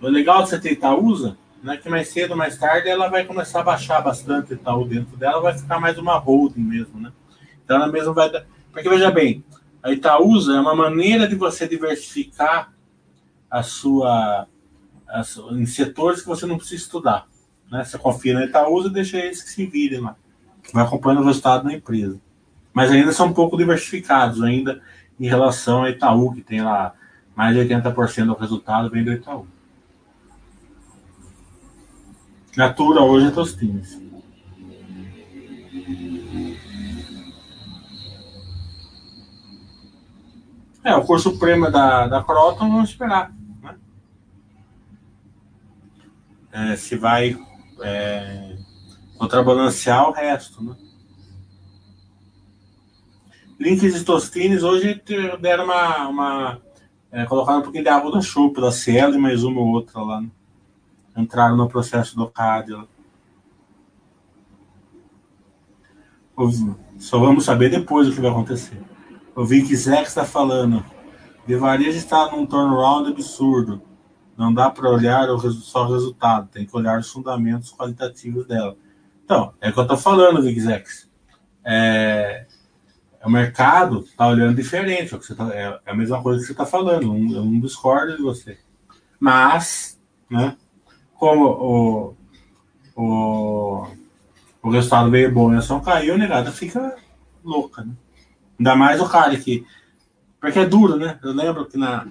o 0.00 0.08
legal 0.08 0.44
de 0.44 0.50
você 0.50 0.60
ter 0.60 0.72
Itaúsa 0.72 1.36
né, 1.62 1.76
que 1.76 1.88
mais 1.88 2.08
cedo 2.08 2.32
ou 2.32 2.36
mais 2.36 2.56
tarde 2.56 2.88
ela 2.88 3.08
vai 3.08 3.24
começar 3.24 3.60
a 3.60 3.64
baixar 3.64 4.00
bastante 4.00 4.54
Itaú 4.54 4.84
dentro 4.84 5.16
dela, 5.16 5.40
vai 5.40 5.56
ficar 5.56 5.80
mais 5.80 5.98
uma 5.98 6.16
holding 6.16 6.60
mesmo, 6.60 7.00
né? 7.00 7.12
Então 7.64 7.76
ela 7.76 7.88
mesmo 7.88 8.14
vai 8.14 8.30
dar. 8.30 8.46
Porque 8.72 8.88
veja 8.88 9.10
bem, 9.10 9.44
a 9.82 9.90
Itaúsa 9.90 10.54
é 10.54 10.60
uma 10.60 10.74
maneira 10.74 11.26
de 11.26 11.34
você 11.34 11.66
diversificar 11.66 12.72
a 13.50 13.62
sua 13.62 14.46
em 15.52 15.66
setores 15.66 16.20
que 16.22 16.28
você 16.28 16.46
não 16.46 16.56
precisa 16.56 16.82
estudar. 16.82 17.26
Né? 17.70 17.84
Você 17.84 17.98
confia 17.98 18.34
na 18.34 18.44
Itaúsa 18.44 18.88
e 18.88 18.92
deixa 18.92 19.18
eles 19.18 19.42
que 19.42 19.50
se 19.50 19.66
virem 19.66 20.00
lá. 20.00 20.16
Vai 20.72 20.84
acompanhando 20.84 21.22
o 21.22 21.26
resultado 21.26 21.64
da 21.64 21.72
empresa. 21.72 22.20
Mas 22.72 22.90
ainda 22.90 23.12
são 23.12 23.28
um 23.28 23.32
pouco 23.32 23.56
diversificados 23.56 24.42
ainda 24.42 24.80
em 25.18 25.26
relação 25.26 25.84
a 25.84 25.90
Itaú, 25.90 26.32
que 26.32 26.42
tem 26.42 26.62
lá 26.62 26.94
mais 27.34 27.54
de 27.54 27.60
80% 27.62 28.26
do 28.26 28.34
resultado 28.34 28.90
vem 28.90 29.04
do 29.04 29.12
Itaú. 29.12 29.46
Natura 32.56 33.02
hoje 33.02 33.28
é 33.28 33.30
Tostines. 33.30 34.08
É, 40.82 40.96
o 40.96 41.04
curso 41.04 41.30
supremo 41.30 41.70
da, 41.70 42.08
da 42.08 42.24
Croton, 42.24 42.70
vamos 42.70 42.90
esperar. 42.90 43.32
Né? 43.62 43.76
É, 46.52 46.76
se 46.76 46.96
vai 46.96 47.36
é, 47.82 48.56
contrabalancear 49.18 50.08
o 50.08 50.12
resto. 50.12 50.62
Né? 50.62 50.74
Links 53.58 53.94
de 53.94 54.04
Tostines 54.04 54.62
hoje 54.62 55.02
deram 55.40 55.64
uma. 55.64 56.08
uma 56.08 56.60
é, 57.10 57.24
colocaram 57.24 57.60
um 57.60 57.62
pouquinho 57.62 57.84
de 57.84 57.90
água 57.90 58.10
no 58.10 58.22
chope 58.22 58.60
da 58.60 58.70
Cielo 58.70 59.14
e 59.14 59.18
mais 59.18 59.42
uma 59.42 59.60
ou 59.60 59.68
outra 59.68 60.00
lá. 60.00 60.20
Né? 60.20 60.28
Entraram 61.16 61.56
no 61.56 61.68
processo 61.68 62.14
do 62.14 62.28
CAD. 62.28 62.86
Só 66.98 67.18
vamos 67.18 67.44
saber 67.44 67.68
depois 67.68 68.08
o 68.08 68.12
que 68.12 68.20
vai 68.20 68.30
acontecer. 68.30 68.80
O 69.34 69.44
Vic 69.44 69.74
Zex 69.74 70.08
está 70.08 70.24
falando. 70.24 70.84
De 71.46 71.56
varejo 71.56 71.96
está 71.96 72.30
num 72.30 72.46
turnaround 72.46 73.10
absurdo. 73.10 73.82
Não 74.38 74.54
dá 74.54 74.70
para 74.70 74.88
olhar 74.88 75.26
só 75.50 75.84
o 75.84 75.92
resultado, 75.92 76.48
tem 76.48 76.64
que 76.64 76.76
olhar 76.76 77.00
os 77.00 77.10
fundamentos 77.10 77.72
qualitativos 77.72 78.46
dela. 78.46 78.76
Então, 79.24 79.52
é 79.60 79.68
o 79.68 79.72
que 79.72 79.80
eu 79.80 79.82
estou 79.82 79.98
falando, 79.98 80.40
Vic 80.40 80.60
Zex. 80.60 81.10
É, 81.64 82.46
é, 83.20 83.26
o 83.26 83.30
mercado 83.30 84.00
está 84.00 84.28
olhando 84.28 84.54
diferente. 84.54 85.12
É, 85.12 85.34
tá, 85.34 85.52
é, 85.52 85.80
é, 85.84 85.90
a 85.90 85.94
mesma 85.94 86.22
coisa 86.22 86.38
que 86.38 86.46
você 86.46 86.52
está 86.52 86.64
falando. 86.64 87.16
Eu 87.16 87.44
não 87.44 87.58
discordo 87.58 88.16
de 88.16 88.22
você. 88.22 88.58
Mas, 89.18 90.00
né, 90.30 90.56
como 91.14 91.44
o, 91.44 92.16
o, 92.94 93.88
o 94.62 94.70
resultado 94.70 95.10
veio 95.10 95.34
bom 95.34 95.52
e 95.52 95.56
a 95.56 95.58
ação 95.58 95.80
caiu, 95.80 96.14
a 96.14 96.18
negada 96.18 96.52
fica 96.52 96.96
louca, 97.44 97.82
né? 97.82 97.92
Ainda 98.56 98.76
mais 98.76 99.00
o 99.00 99.08
cara 99.08 99.36
que. 99.36 99.66
Porque 100.40 100.60
é 100.60 100.64
duro, 100.64 100.96
né? 100.96 101.18
Eu 101.22 101.32
lembro 101.32 101.66
que 101.66 101.76
na, 101.76 102.06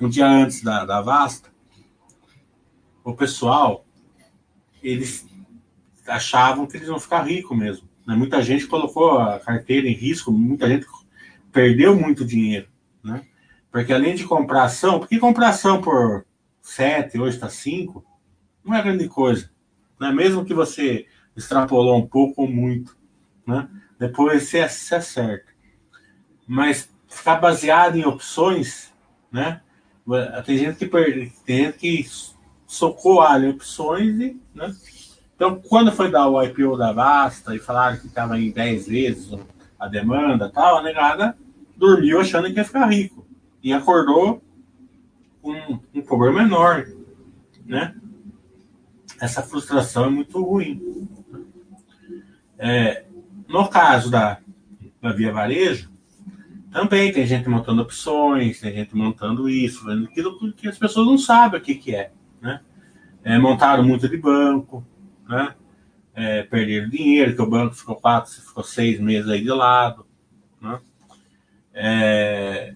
um 0.00 0.08
dia 0.08 0.26
antes 0.26 0.62
da, 0.62 0.84
da 0.84 1.00
Vasta, 1.00 1.50
o 3.04 3.14
pessoal, 3.14 3.84
eles 4.82 5.26
achavam 6.06 6.66
que 6.66 6.76
eles 6.76 6.88
iam 6.88 6.98
ficar 6.98 7.22
ricos 7.22 7.56
mesmo. 7.56 7.88
Né? 8.06 8.14
Muita 8.14 8.42
gente 8.42 8.66
colocou 8.66 9.18
a 9.18 9.38
carteira 9.38 9.88
em 9.88 9.92
risco, 9.92 10.32
muita 10.32 10.68
gente 10.68 10.86
perdeu 11.52 11.96
muito 11.96 12.24
dinheiro. 12.24 12.68
Né? 13.02 13.24
Porque 13.70 13.92
além 13.92 14.14
de 14.14 14.24
comprar 14.24 14.64
ação, 14.64 14.98
porque 14.98 15.18
comprar 15.18 15.50
ação 15.50 15.80
por 15.80 16.24
7, 16.60 17.18
hoje 17.18 17.36
está 17.36 17.48
5, 17.48 18.04
não 18.64 18.74
é 18.74 18.82
grande 18.82 19.08
coisa. 19.08 19.50
Né? 20.00 20.12
Mesmo 20.12 20.44
que 20.44 20.54
você 20.54 21.06
extrapolou 21.36 21.96
um 21.98 22.06
pouco 22.06 22.42
ou 22.42 22.48
muito. 22.48 22.96
Né? 23.46 23.68
Depois 23.98 24.44
você, 24.44 24.68
você 24.68 24.94
acerta. 24.94 25.52
Mas 26.46 26.90
ficar 27.08 27.36
baseado 27.36 27.96
em 27.96 28.04
opções, 28.04 28.92
né? 29.30 29.62
Tem 30.44 30.58
gente 30.58 30.76
que 30.76 30.86
perde, 30.86 31.32
tem 31.46 31.64
gente 31.64 31.78
que 31.78 32.06
socou 32.66 33.22
ali 33.22 33.48
opções 33.48 34.20
e, 34.20 34.40
né? 34.54 34.74
Então, 35.34 35.60
quando 35.68 35.90
foi 35.90 36.10
dar 36.10 36.28
o 36.28 36.42
IPO 36.42 36.76
da 36.76 36.92
Basta 36.92 37.54
e 37.54 37.58
falaram 37.58 37.98
que 37.98 38.06
estava 38.06 38.38
em 38.38 38.50
10 38.50 38.86
vezes 38.86 39.38
a 39.78 39.88
demanda 39.88 40.50
tal, 40.50 40.78
a 40.78 40.82
negada 40.82 41.36
dormiu 41.76 42.20
achando 42.20 42.52
que 42.52 42.58
ia 42.58 42.64
ficar 42.64 42.86
rico. 42.86 43.26
E 43.62 43.72
acordou 43.72 44.42
com 45.42 45.80
um 45.94 46.02
problema 46.02 46.42
enorme, 46.42 46.96
né? 47.64 47.94
Essa 49.20 49.42
frustração 49.42 50.06
é 50.06 50.10
muito 50.10 50.42
ruim. 50.42 51.08
É, 52.58 53.04
no 53.48 53.68
caso 53.68 54.10
da, 54.10 54.38
da 55.00 55.12
Via 55.12 55.32
Varejo, 55.32 55.90
também 56.74 57.12
tem 57.12 57.24
gente 57.24 57.48
montando 57.48 57.82
opções, 57.82 58.60
tem 58.60 58.74
gente 58.74 58.96
montando 58.96 59.48
isso, 59.48 59.88
aquilo 59.88 60.52
que 60.54 60.66
as 60.66 60.76
pessoas 60.76 61.06
não 61.06 61.16
sabem 61.16 61.60
o 61.60 61.62
que, 61.62 61.76
que 61.76 61.94
é. 61.94 62.10
Né? 62.42 62.60
É, 63.22 63.38
montaram 63.38 63.84
muito 63.84 64.08
de 64.08 64.16
banco, 64.16 64.84
né? 65.28 65.54
É, 66.16 66.42
perderam 66.42 66.90
dinheiro, 66.90 67.36
que 67.36 67.40
o 67.42 67.48
banco 67.48 67.76
ficou 67.76 67.94
quatro, 67.94 68.32
ficou 68.32 68.64
seis 68.64 68.98
meses 68.98 69.30
aí 69.30 69.40
de 69.40 69.50
lado. 69.50 70.04
Né? 70.60 70.80
É, 71.72 72.74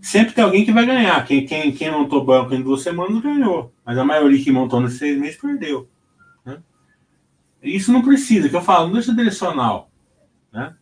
sempre 0.00 0.32
tem 0.32 0.42
alguém 0.42 0.64
que 0.64 0.72
vai 0.72 0.86
ganhar. 0.86 1.22
Quem, 1.26 1.44
quem, 1.44 1.72
quem 1.72 1.90
montou 1.90 2.24
banco 2.24 2.54
em 2.54 2.62
duas 2.62 2.80
semanas 2.80 3.22
ganhou. 3.22 3.74
Mas 3.84 3.98
a 3.98 4.04
maioria 4.04 4.42
que 4.42 4.50
montou 4.50 4.80
nos 4.80 4.94
seis 4.94 5.18
meses 5.18 5.38
perdeu. 5.38 5.88
Isso 7.62 7.92
não 7.92 8.00
precisa, 8.00 8.48
que 8.48 8.56
eu 8.56 8.62
falo, 8.62 8.86
não 8.86 8.94
deixa 8.94 9.14
direcional. 9.14 9.90
Né? 10.50 10.74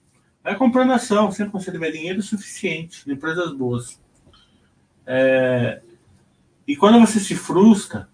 Vai 0.49 0.57
comprando 0.57 0.95
ação, 0.95 1.31
sempre 1.31 1.53
que 1.53 1.63
você 1.63 1.71
tiver 1.71 1.91
dinheiro 1.91 2.23
suficiente, 2.23 3.03
em 3.07 3.13
empresas 3.13 3.53
boas. 3.53 4.01
É, 5.05 5.83
e 6.67 6.75
quando 6.75 6.99
você 6.99 7.21
se 7.21 7.37
frustra, 7.37 8.09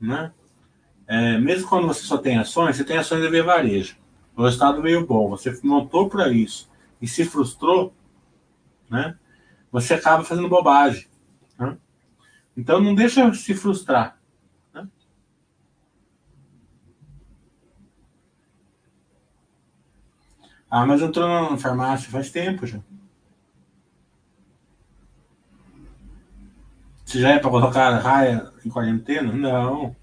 né? 0.00 0.32
É, 1.06 1.36
mesmo 1.36 1.68
quando 1.68 1.86
você 1.86 2.00
só 2.00 2.16
tem 2.16 2.38
ações, 2.38 2.78
você 2.78 2.84
tem 2.84 2.96
ações 2.96 3.30
de 3.30 3.42
varejo. 3.42 3.98
O 4.34 4.42
resultado 4.42 4.80
veio 4.80 5.06
bom, 5.06 5.28
você 5.28 5.60
montou 5.62 6.08
para 6.08 6.32
isso 6.32 6.66
e 6.98 7.06
se 7.06 7.26
frustrou, 7.26 7.94
né? 8.88 9.14
Você 9.70 9.92
acaba 9.92 10.24
fazendo 10.24 10.48
bobagem. 10.48 11.06
Né? 11.58 11.76
Então 12.56 12.80
não 12.80 12.94
deixa 12.94 13.34
se 13.34 13.54
frustrar. 13.54 14.15
A 20.70 20.82
Amazon 20.82 21.08
entrou 21.08 21.28
na 21.50 21.56
farmácia 21.56 22.10
faz 22.10 22.30
tempo 22.30 22.66
já. 22.66 22.78
Se 27.04 27.20
já 27.20 27.30
é 27.30 27.38
para 27.38 27.50
colocar 27.50 27.90
raia 27.98 28.52
em 28.64 28.68
quarentena? 28.68 29.32
Não. 29.32 29.94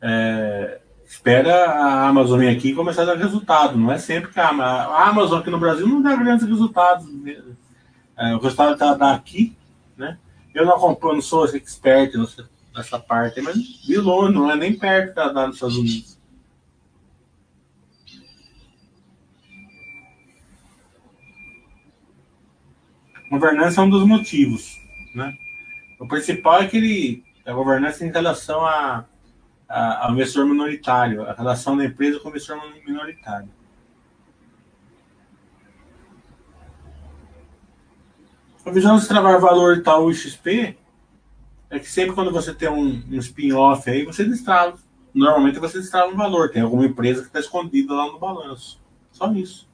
É, 0.00 0.80
espera 1.04 1.64
a 1.72 2.08
Amazon 2.08 2.38
vir 2.38 2.48
aqui 2.48 2.68
e 2.70 2.74
começar 2.74 3.02
a 3.02 3.06
dar 3.06 3.16
resultado. 3.16 3.76
Não 3.76 3.90
é 3.90 3.98
sempre 3.98 4.30
que 4.30 4.38
a, 4.38 4.48
a 4.48 5.08
Amazon 5.08 5.40
aqui 5.40 5.50
no 5.50 5.58
Brasil 5.58 5.86
não 5.86 6.00
dá 6.00 6.14
grandes 6.14 6.46
resultados. 6.46 7.06
É, 8.16 8.34
o 8.34 8.38
resultado 8.38 8.74
está 8.74 8.96
tá 8.96 9.12
aqui, 9.12 9.56
né? 9.96 10.16
Eu 10.54 10.64
não 10.64 10.76
acompanho, 10.76 11.14
não 11.14 11.22
sou 11.22 11.44
expert 11.44 12.14
nessa, 12.74 12.98
parte, 13.00 13.40
mas 13.40 13.56
de 13.56 13.96
longe, 13.96 14.32
não 14.32 14.50
é 14.50 14.56
nem 14.56 14.78
perto 14.78 15.14
da, 15.14 15.32
da 15.32 15.46
nos 15.48 15.56
Estados 15.56 15.76
Unidos. 15.76 16.19
Governança 23.30 23.80
é 23.80 23.84
um 23.84 23.90
dos 23.90 24.04
motivos, 24.04 24.80
né? 25.14 25.36
O 25.98 26.08
principal 26.08 26.62
é 26.62 26.66
que 26.66 26.76
ele, 26.76 27.24
a 27.46 27.52
governança 27.52 28.04
em 28.04 28.10
relação 28.10 28.64
a, 28.64 29.04
a, 29.68 30.06
ao 30.06 30.12
investidor 30.12 30.46
minoritário, 30.46 31.22
a 31.22 31.32
relação 31.32 31.76
da 31.76 31.84
empresa 31.84 32.18
com 32.18 32.28
o 32.28 32.30
investidor 32.30 32.60
minoritário. 32.86 33.48
A 38.64 38.70
visão 38.70 38.98
de 38.98 39.08
travar 39.08 39.40
valor 39.40 39.78
Itaú 39.78 40.10
e 40.10 40.14
XP, 40.14 40.76
é 41.70 41.78
que 41.78 41.88
sempre 41.88 42.14
quando 42.14 42.32
você 42.32 42.52
tem 42.52 42.68
um, 42.68 43.02
um 43.10 43.18
spin-off 43.18 43.88
aí, 43.88 44.04
você 44.04 44.24
destrava. 44.24 44.76
Normalmente 45.14 45.58
você 45.60 45.78
destrava 45.78 46.12
um 46.12 46.16
valor. 46.16 46.50
Tem 46.50 46.62
alguma 46.62 46.84
empresa 46.84 47.20
que 47.20 47.28
está 47.28 47.38
escondida 47.38 47.94
lá 47.94 48.06
no 48.06 48.18
balanço. 48.18 48.80
Só 49.12 49.32
isso. 49.32 49.69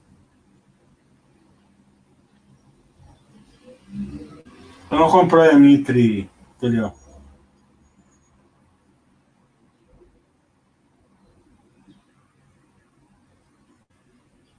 Eu 4.91 4.99
não 4.99 5.11
comprei 5.11 5.51
a 5.51 5.59
Mitre, 5.59 6.31
entendeu? 6.57 6.93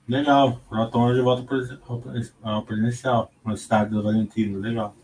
Legal. 0.07 0.61
Proton 0.69 1.05
hoje 1.05 1.21
volta 1.21 1.45
ao 2.41 2.63
presencial 2.63 3.31
no 3.43 3.53
estádio 3.53 3.97
do 3.97 4.03
Valentino. 4.03 4.59
Legal. 4.59 4.95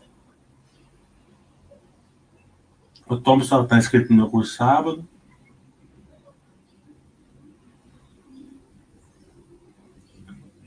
O 3.06 3.16
Thompson 3.18 3.64
está 3.64 3.76
inscrito 3.76 4.10
no 4.10 4.16
meu 4.16 4.30
curso 4.30 4.54
sábado. 4.54 5.06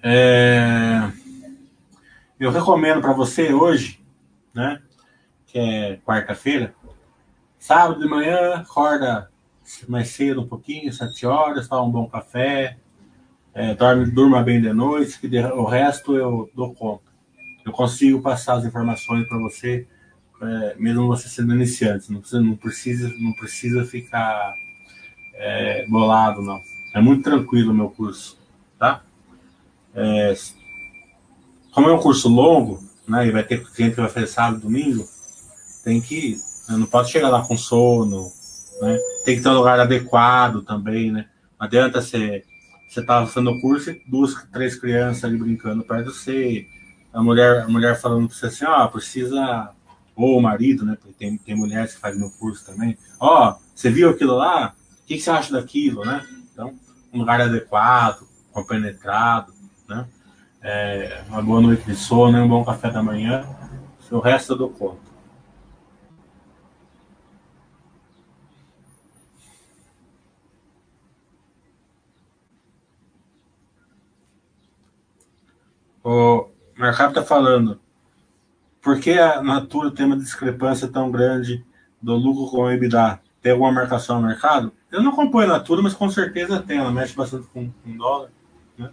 É... 0.03 1.11
Eu 2.39 2.51
recomendo 2.51 3.01
para 3.01 3.13
você 3.13 3.51
hoje, 3.51 3.99
né? 4.53 4.79
Que 5.47 5.57
é 5.57 5.97
quarta-feira, 6.05 6.75
sábado 7.57 7.99
de 7.99 8.07
manhã, 8.07 8.55
acorda 8.57 9.31
mais 9.87 10.09
cedo 10.09 10.41
um 10.41 10.47
pouquinho, 10.47 10.93
sete 10.93 11.25
horas, 11.25 11.67
toma 11.67 11.87
um 11.87 11.91
bom 11.91 12.07
café, 12.07 12.77
é, 13.55 13.73
dorme, 13.73 14.05
durma 14.11 14.43
bem 14.43 14.61
de 14.61 14.71
noite, 14.71 15.19
que 15.19 15.27
de, 15.27 15.39
o 15.39 15.65
resto 15.65 16.15
eu 16.15 16.47
dou 16.53 16.75
conta. 16.75 17.11
Eu 17.65 17.71
consigo 17.71 18.21
passar 18.21 18.53
as 18.53 18.65
informações 18.65 19.27
para 19.27 19.39
você, 19.39 19.87
é, 20.39 20.75
mesmo 20.77 21.07
você 21.07 21.27
sendo 21.27 21.55
iniciante. 21.55 22.13
Não 22.13 22.19
precisa, 22.21 22.39
não 22.39 22.55
precisa, 22.55 23.09
não 23.19 23.33
precisa 23.33 23.83
ficar 23.83 24.53
é, 25.33 25.87
bolado, 25.87 26.43
não. 26.43 26.61
É 26.93 27.01
muito 27.01 27.23
tranquilo 27.23 27.71
o 27.71 27.75
meu 27.75 27.89
curso, 27.89 28.39
tá? 28.77 29.01
É, 29.95 30.35
como 31.77 31.89
é 31.89 31.93
um 31.93 31.99
curso 31.99 32.27
longo, 32.27 32.83
né, 33.07 33.27
e 33.27 33.31
vai 33.31 33.43
ter 33.43 33.63
cliente 33.63 33.93
que 33.93 34.01
vai 34.01 34.09
fazer 34.09 34.25
sábado, 34.25 34.61
domingo, 34.61 35.07
tem 35.83 36.01
que, 36.01 36.35
né, 36.67 36.75
não 36.75 36.87
pode 36.87 37.11
chegar 37.11 37.29
lá 37.29 37.45
com 37.45 37.55
sono, 37.55 38.31
né? 38.81 38.97
Tem 39.23 39.37
que 39.37 39.43
ter 39.43 39.49
um 39.49 39.57
lugar 39.57 39.79
adequado 39.79 40.63
também, 40.63 41.11
né? 41.11 41.27
Não 41.59 41.67
adianta 41.67 42.01
ser 42.01 42.43
você 42.89 43.01
estava 43.01 43.27
fazendo 43.27 43.51
o 43.51 43.61
curso 43.61 43.91
e 43.91 44.01
duas, 44.07 44.33
três 44.51 44.75
crianças 44.75 45.23
ali 45.23 45.37
brincando 45.37 45.83
perto 45.83 46.05
de 46.05 46.17
você, 46.17 46.65
a 47.13 47.21
mulher, 47.21 47.61
a 47.61 47.67
mulher 47.67 48.01
falando 48.01 48.27
para 48.27 48.35
você 48.35 48.47
assim, 48.47 48.65
ó, 48.65 48.83
oh, 48.83 48.89
precisa, 48.89 49.69
ou 50.15 50.35
o 50.35 50.41
marido, 50.41 50.83
né, 50.83 50.97
porque 50.99 51.13
tem, 51.13 51.37
tem 51.37 51.55
mulheres 51.55 51.93
que 51.93 52.01
fazem 52.01 52.19
meu 52.19 52.31
curso 52.31 52.65
também, 52.65 52.97
ó, 53.19 53.51
oh, 53.51 53.55
você 53.75 53.91
viu 53.91 54.09
aquilo 54.09 54.33
lá? 54.33 54.73
O 55.03 55.05
que, 55.05 55.13
que, 55.13 55.21
você 55.21 55.29
acha 55.29 55.53
daquilo, 55.53 56.03
né? 56.03 56.25
Então, 56.51 56.73
um 57.13 57.19
lugar 57.19 57.39
adequado, 57.39 58.27
compenetrado, 58.51 59.53
né? 59.87 60.07
É, 60.61 61.23
uma 61.29 61.41
boa 61.41 61.61
noite 61.61 61.83
de 61.85 61.95
sono, 61.95 62.37
um 62.37 62.47
bom 62.47 62.63
café 62.63 62.89
da 62.89 63.03
manhã, 63.03 63.45
o 64.11 64.19
resto 64.19 64.53
eu 64.53 64.57
dou 64.57 64.69
conta. 64.69 65.07
O 76.03 76.49
Mercado 76.77 77.09
está 77.09 77.23
falando. 77.23 77.81
Por 78.81 78.99
que 78.99 79.11
a 79.19 79.41
Natura 79.41 79.91
tem 79.91 80.05
uma 80.05 80.17
discrepância 80.17 80.87
tão 80.87 81.11
grande 81.11 81.65
do 82.01 82.15
lucro 82.15 82.49
com 82.49 82.61
o 82.63 82.71
EBITDA? 82.71 83.19
Tem 83.41 83.51
alguma 83.51 83.73
marcação 83.73 84.21
no 84.21 84.27
mercado? 84.27 84.71
Eu 84.89 85.03
não 85.03 85.11
acompanho 85.11 85.51
a 85.51 85.57
Natura, 85.57 85.81
mas 85.81 85.93
com 85.93 86.09
certeza 86.09 86.61
tem. 86.61 86.77
Ela 86.77 86.91
mexe 86.91 87.13
bastante 87.13 87.47
com, 87.47 87.69
com 87.69 87.97
dólar. 87.97 88.31
Né? 88.77 88.89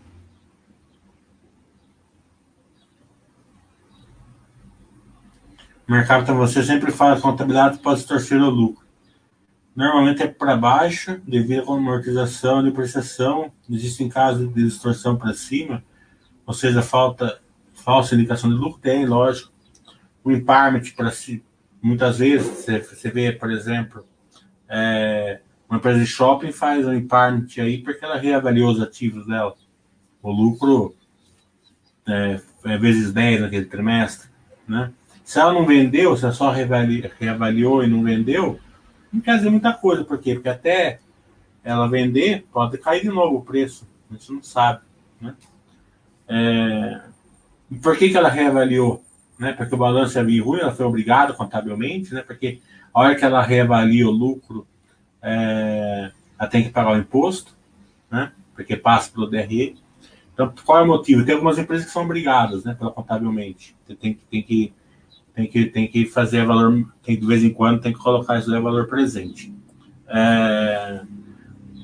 O 5.89 5.93
mercado 5.93 6.25
para 6.25 6.35
você 6.35 6.63
sempre 6.63 6.91
faz 6.91 7.21
contabilidade 7.21 7.79
para 7.79 7.95
distorcer 7.95 8.41
o 8.41 8.51
lucro. 8.51 8.85
Normalmente 9.77 10.23
é 10.23 10.29
para 10.29 10.57
baixo, 10.57 11.21
devido 11.27 11.71
à 11.71 11.77
amortização 11.77 12.63
depreciação. 12.63 13.53
Existem 13.69 14.09
casos 14.09 14.53
de 14.55 14.65
distorção 14.65 15.17
para 15.17 15.35
cima 15.35 15.83
ou 16.47 16.53
seja, 16.53 16.83
falta 16.83 17.41
falsa 17.73 18.15
indicação 18.15 18.49
de 18.51 18.57
lucro, 18.57 18.81
tem, 18.81 19.05
lógico. 19.05 19.53
O 20.23 20.31
impairment, 20.31 20.95
para 20.97 21.11
si, 21.11 21.45
muitas 21.83 22.19
vezes, 22.19 22.67
você 22.67 23.11
vê, 23.11 23.33
por 23.33 23.51
exemplo, 23.51 24.07
é, 24.69 25.41
uma 25.69 25.79
empresa 25.79 25.99
de 25.99 26.07
shopping 26.07 26.53
faz 26.53 26.87
um 26.87 26.95
impairment 26.95 27.47
aí 27.59 27.83
porque 27.83 28.05
ela 28.05 28.17
reavaliou 28.17 28.71
os 28.71 28.81
ativos 28.81 29.27
dela. 29.27 29.55
O 30.23 30.31
lucro 30.31 30.95
é, 32.07 32.41
é 32.65 32.79
vezes 32.79 33.13
10 33.13 33.43
naquele 33.43 33.67
trimestre, 33.67 34.31
né? 34.67 34.91
Se 35.25 35.41
ela 35.41 35.53
não 35.53 35.67
vendeu, 35.67 36.17
se 36.17 36.25
ela 36.25 36.33
só 36.33 36.51
reavaliou 36.51 37.83
e 37.83 37.89
não 37.89 38.05
vendeu, 38.05 38.61
não 39.13 39.21
quer 39.21 39.37
dizer 39.37 39.51
muita 39.51 39.73
coisa. 39.73 40.05
Por 40.05 40.19
quê? 40.19 40.35
Porque 40.35 40.49
até 40.49 41.01
ela 41.65 41.89
vender, 41.89 42.47
pode 42.53 42.77
cair 42.79 43.03
de 43.03 43.09
novo 43.09 43.39
o 43.39 43.43
preço. 43.43 43.89
A 44.11 44.15
gente 44.15 44.31
não 44.31 44.43
sabe, 44.43 44.83
né? 45.21 45.35
É, 46.29 47.01
por 47.83 47.97
que, 47.97 48.11
que 48.11 48.17
ela 48.17 48.29
reavaliou? 48.29 49.03
Né? 49.39 49.53
Porque 49.53 49.75
o 49.75 49.79
balanço 49.79 50.19
ia 50.19 50.25
vir 50.25 50.41
ruim, 50.41 50.61
ela 50.61 50.75
foi 50.75 50.85
obrigada 50.85 51.33
contabilmente, 51.33 52.15
né? 52.15 52.23
porque 52.23 52.61
a 52.93 53.01
hora 53.01 53.15
que 53.15 53.25
ela 53.25 53.43
reavalia 53.43 54.07
o 54.07 54.11
lucro, 54.11 54.67
é, 55.23 56.13
ela 56.39 56.49
tem 56.49 56.63
que 56.63 56.71
pagar 56.71 56.93
o 56.93 56.99
imposto, 56.99 57.57
né? 58.11 58.33
porque 58.55 58.77
passa 58.77 59.11
pelo 59.11 59.27
DRE. 59.27 59.77
Então, 60.33 60.53
qual 60.65 60.79
é 60.79 60.83
o 60.83 60.87
motivo? 60.87 61.25
Tem 61.25 61.35
algumas 61.35 61.59
empresas 61.59 61.87
que 61.87 61.93
são 61.93 62.05
obrigadas, 62.05 62.65
né, 62.65 62.75
pela 62.75 62.91
contabilmente. 62.91 63.77
Tem, 63.87 64.19
tem, 64.29 64.43
que, 64.43 64.73
tem, 65.35 65.47
que, 65.47 65.67
tem 65.67 65.89
que 65.89 66.07
fazer 66.07 66.47
valor, 66.47 66.87
tem, 67.03 67.19
de 67.19 67.27
vez 67.27 67.43
em 67.43 67.51
quando 67.51 67.81
tem 67.81 67.93
que 67.93 67.99
colocar 67.99 68.39
isso 68.39 68.55
aí 68.55 68.61
valor 68.61 68.87
presente. 68.87 69.53
É, 70.09 71.03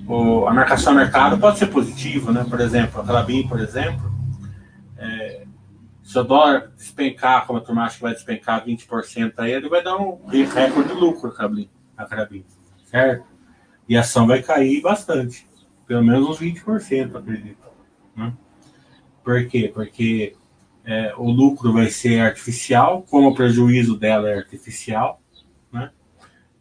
o, 0.07 0.47
a 0.47 0.53
marcação 0.53 0.95
mercado 0.95 1.39
pode 1.39 1.59
ser 1.59 1.67
positiva, 1.67 2.33
né? 2.33 2.47
Por 2.49 2.61
exemplo, 2.61 3.01
a 3.01 3.05
Calabim, 3.05 3.47
por 3.49 3.59
exemplo, 3.61 4.13
é, 4.97 5.45
se 6.03 6.19
o 6.19 6.23
dólar 6.23 6.73
despencar, 6.77 7.47
como 7.47 7.59
a 7.59 7.63
turma 7.63 7.85
acha 7.85 7.97
que 7.97 8.03
vai 8.03 8.13
despencar 8.13 8.65
20% 8.65 9.35
aí, 9.39 9.53
ele 9.53 9.69
vai 9.69 9.83
dar 9.83 9.97
um 9.97 10.21
recorde 10.27 10.89
de 10.89 10.95
lucro 10.95 11.33
a 11.97 12.05
Carabim, 12.07 12.45
certo? 12.85 13.25
E 13.89 13.97
a 13.97 14.01
ação 14.01 14.27
vai 14.27 14.43
cair 14.43 14.81
bastante, 14.81 15.49
pelo 15.87 16.05
menos 16.05 16.29
uns 16.29 16.41
20%, 16.41 17.17
acredito. 17.17 17.59
Né? 18.15 18.33
Por 19.25 19.47
quê? 19.47 19.71
Porque 19.73 20.37
é, 20.85 21.15
o 21.17 21.31
lucro 21.31 21.73
vai 21.73 21.91
ser 21.91 22.21
artificial, 22.21 23.03
como 23.09 23.29
o 23.29 23.35
prejuízo 23.35 23.97
dela 23.97 24.31
é 24.31 24.39
artificial, 24.39 25.21
né? 25.73 25.91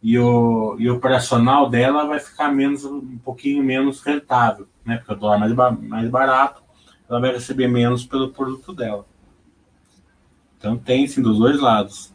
E 0.02 0.18
o, 0.18 0.76
e 0.78 0.88
o 0.88 0.96
operacional 0.96 1.68
dela 1.68 2.06
vai 2.06 2.20
ficar 2.20 2.50
menos, 2.50 2.84
um 2.84 3.18
pouquinho 3.18 3.62
menos 3.62 4.02
rentável, 4.02 4.68
né? 4.84 4.96
Porque 4.98 5.12
o 5.12 5.16
dólar 5.16 5.36
é 5.36 5.54
mais, 5.54 5.80
mais 5.80 6.10
barato, 6.10 6.62
ela 7.08 7.20
vai 7.20 7.32
receber 7.32 7.68
menos 7.68 8.04
pelo 8.04 8.30
produto 8.30 8.72
dela. 8.72 9.04
Então 10.58 10.76
tem 10.76 11.06
sim 11.06 11.22
dos 11.22 11.38
dois 11.38 11.58
lados. 11.58 12.14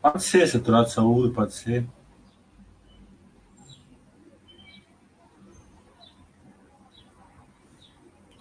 Pode 0.00 0.22
ser 0.22 0.46
setor 0.46 0.84
de 0.84 0.92
saúde, 0.92 1.34
pode 1.34 1.54
ser. 1.54 1.86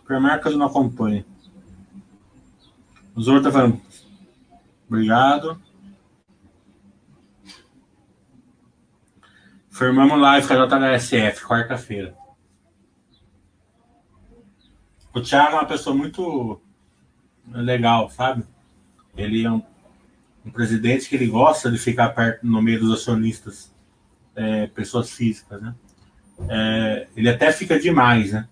Supermercado 0.03 0.57
não 0.57 0.65
acompanha. 0.65 1.25
O 3.15 3.21
Zoro 3.21 3.41
tá 3.41 3.49
falando. 3.49 3.81
Obrigado. 4.85 5.59
Firmamos 9.71 10.19
live 10.19 10.45
com 10.45 10.53
a 10.53 10.97
JHSF, 10.97 11.45
quarta-feira. 11.45 12.13
O 15.13 15.21
Thiago 15.21 15.55
é 15.55 15.59
uma 15.59 15.65
pessoa 15.65 15.95
muito 15.95 16.61
legal, 17.47 18.09
sabe? 18.09 18.43
Ele 19.15 19.45
é 19.45 19.51
um, 19.51 19.63
um 20.45 20.51
presidente 20.51 21.07
que 21.07 21.15
ele 21.15 21.27
gosta 21.27 21.71
de 21.71 21.77
ficar 21.77 22.09
perto 22.09 22.45
no 22.45 22.61
meio 22.61 22.81
dos 22.81 22.91
acionistas, 22.91 23.73
é, 24.35 24.67
pessoas 24.67 25.11
físicas, 25.11 25.61
né? 25.61 25.73
É, 26.49 27.07
ele 27.15 27.29
até 27.29 27.51
fica 27.53 27.79
demais, 27.79 28.33
né? 28.33 28.49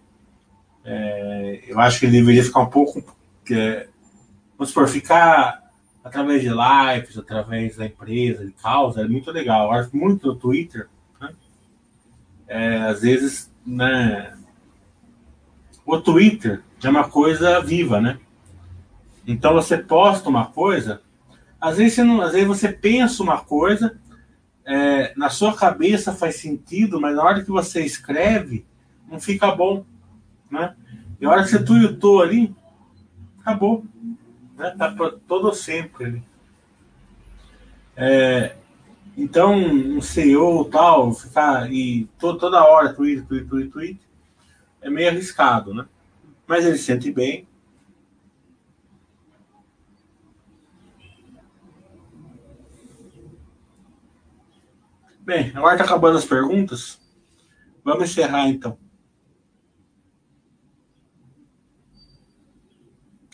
É, 0.84 1.63
eu 1.67 1.79
acho 1.79 1.99
que 1.99 2.05
ele 2.05 2.19
deveria 2.19 2.43
ficar 2.43 2.61
um 2.61 2.69
pouco, 2.69 3.03
é, 3.51 3.88
vamos 4.57 4.69
supor, 4.69 4.88
ficar 4.88 5.61
através 6.03 6.41
de 6.41 6.49
lives, 6.49 7.17
através 7.17 7.75
da 7.75 7.86
empresa, 7.86 8.45
de 8.45 8.51
causa, 8.53 9.01
é 9.01 9.07
muito 9.07 9.32
legal. 9.32 9.67
Eu 9.67 9.79
acho 9.79 9.95
muito 9.95 10.27
no 10.27 10.36
Twitter, 10.36 10.89
né? 11.19 11.34
É, 12.47 12.77
às 12.84 13.01
vezes, 13.01 13.51
né? 13.65 14.36
O 15.86 15.99
Twitter 15.99 16.63
é 16.84 16.89
uma 16.89 17.07
coisa 17.07 17.61
viva, 17.61 18.01
né? 18.01 18.19
Então 19.25 19.53
você 19.53 19.77
posta 19.77 20.29
uma 20.29 20.47
coisa, 20.47 21.01
às 21.59 21.77
vezes 21.77 21.93
você, 21.93 22.03
não, 22.03 22.21
às 22.21 22.32
vezes 22.32 22.47
você 22.47 22.69
pensa 22.69 23.21
uma 23.21 23.39
coisa, 23.39 23.99
é, 24.65 25.13
na 25.15 25.29
sua 25.29 25.55
cabeça 25.55 26.13
faz 26.13 26.38
sentido, 26.38 26.99
mas 26.99 27.15
na 27.15 27.23
hora 27.23 27.43
que 27.43 27.51
você 27.51 27.86
escreve, 27.86 28.65
não 29.07 29.19
fica 29.19 29.55
bom. 29.55 29.86
Né? 30.51 30.75
E 31.19 31.25
a 31.25 31.29
hora 31.29 31.43
que 31.43 31.49
você 31.49 31.63
tuitou 31.63 32.21
ali, 32.21 32.53
acabou. 33.39 33.85
Né? 34.57 34.75
Tá 34.77 34.93
todo 35.27 35.53
sempre 35.53 36.05
ali. 36.05 36.23
É, 37.95 38.55
então, 39.17 39.55
um 39.55 40.01
CEO 40.01 40.65
tal, 40.65 41.13
ficar 41.13 41.71
e 41.71 42.05
to, 42.19 42.37
toda 42.37 42.63
hora 42.63 42.93
tweet, 42.93 43.23
tweet, 43.23 43.47
tweet, 43.47 43.69
tweet, 43.69 44.01
é 44.81 44.89
meio 44.89 45.09
arriscado, 45.09 45.73
né? 45.73 45.85
Mas 46.47 46.65
ele 46.65 46.77
sente 46.77 47.11
bem. 47.11 47.47
Bem, 55.19 55.51
agora 55.55 55.75
está 55.75 55.85
acabando 55.85 56.17
as 56.17 56.25
perguntas. 56.25 56.99
Vamos 57.83 58.09
encerrar 58.09 58.49
então. 58.49 58.77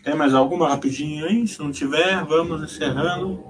Tem 0.08 0.16
mais 0.16 0.34
alguma 0.34 0.70
rapidinho 0.70 1.26
aí? 1.26 1.46
Se 1.46 1.60
não 1.60 1.70
tiver, 1.70 2.24
vamos 2.24 2.64
encerrando. 2.64 3.44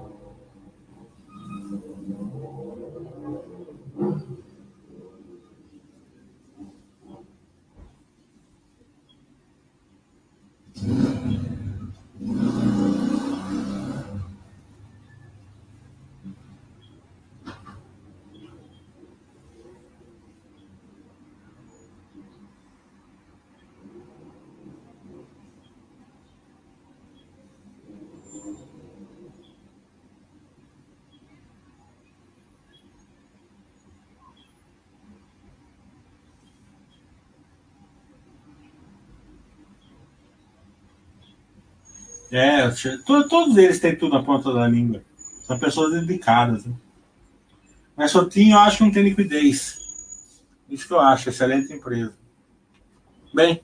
É, 42.30 42.68
todos 43.28 43.56
eles 43.56 43.80
têm 43.80 43.96
tudo 43.96 44.14
na 44.14 44.22
ponta 44.22 44.52
da 44.52 44.66
língua. 44.66 45.02
São 45.46 45.58
pessoas 45.58 45.92
dedicadas. 45.92 46.66
Né? 46.66 46.74
Mas 47.96 48.10
Sotinho 48.10 48.54
eu 48.54 48.58
acho 48.58 48.78
que 48.78 48.84
não 48.84 48.90
tem 48.90 49.02
liquidez. 49.02 49.78
Isso 50.68 50.86
que 50.86 50.92
eu 50.92 51.00
acho, 51.00 51.28
excelente 51.30 51.72
empresa. 51.72 52.14
Bem. 53.32 53.62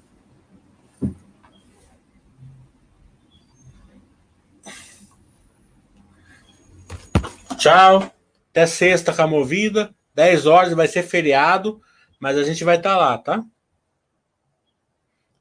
Tchau. 7.59 8.11
Até 8.51 8.67
sexta 8.67 9.13
com 9.13 9.23
a 9.23 9.27
movida. 9.27 9.95
10 10.15 10.47
horas 10.47 10.73
vai 10.73 10.87
ser 10.87 11.03
feriado, 11.03 11.83
mas 12.21 12.39
a 12.39 12.45
gente 12.45 12.63
vai 12.63 12.77
estar 12.77 12.91
tá 12.91 12.97
lá, 12.97 13.19
tá? 13.19 13.45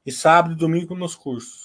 E 0.04 0.10
sábado 0.10 0.54
e 0.54 0.58
domingo 0.58 0.96
nos 0.96 1.14
cursos. 1.14 1.63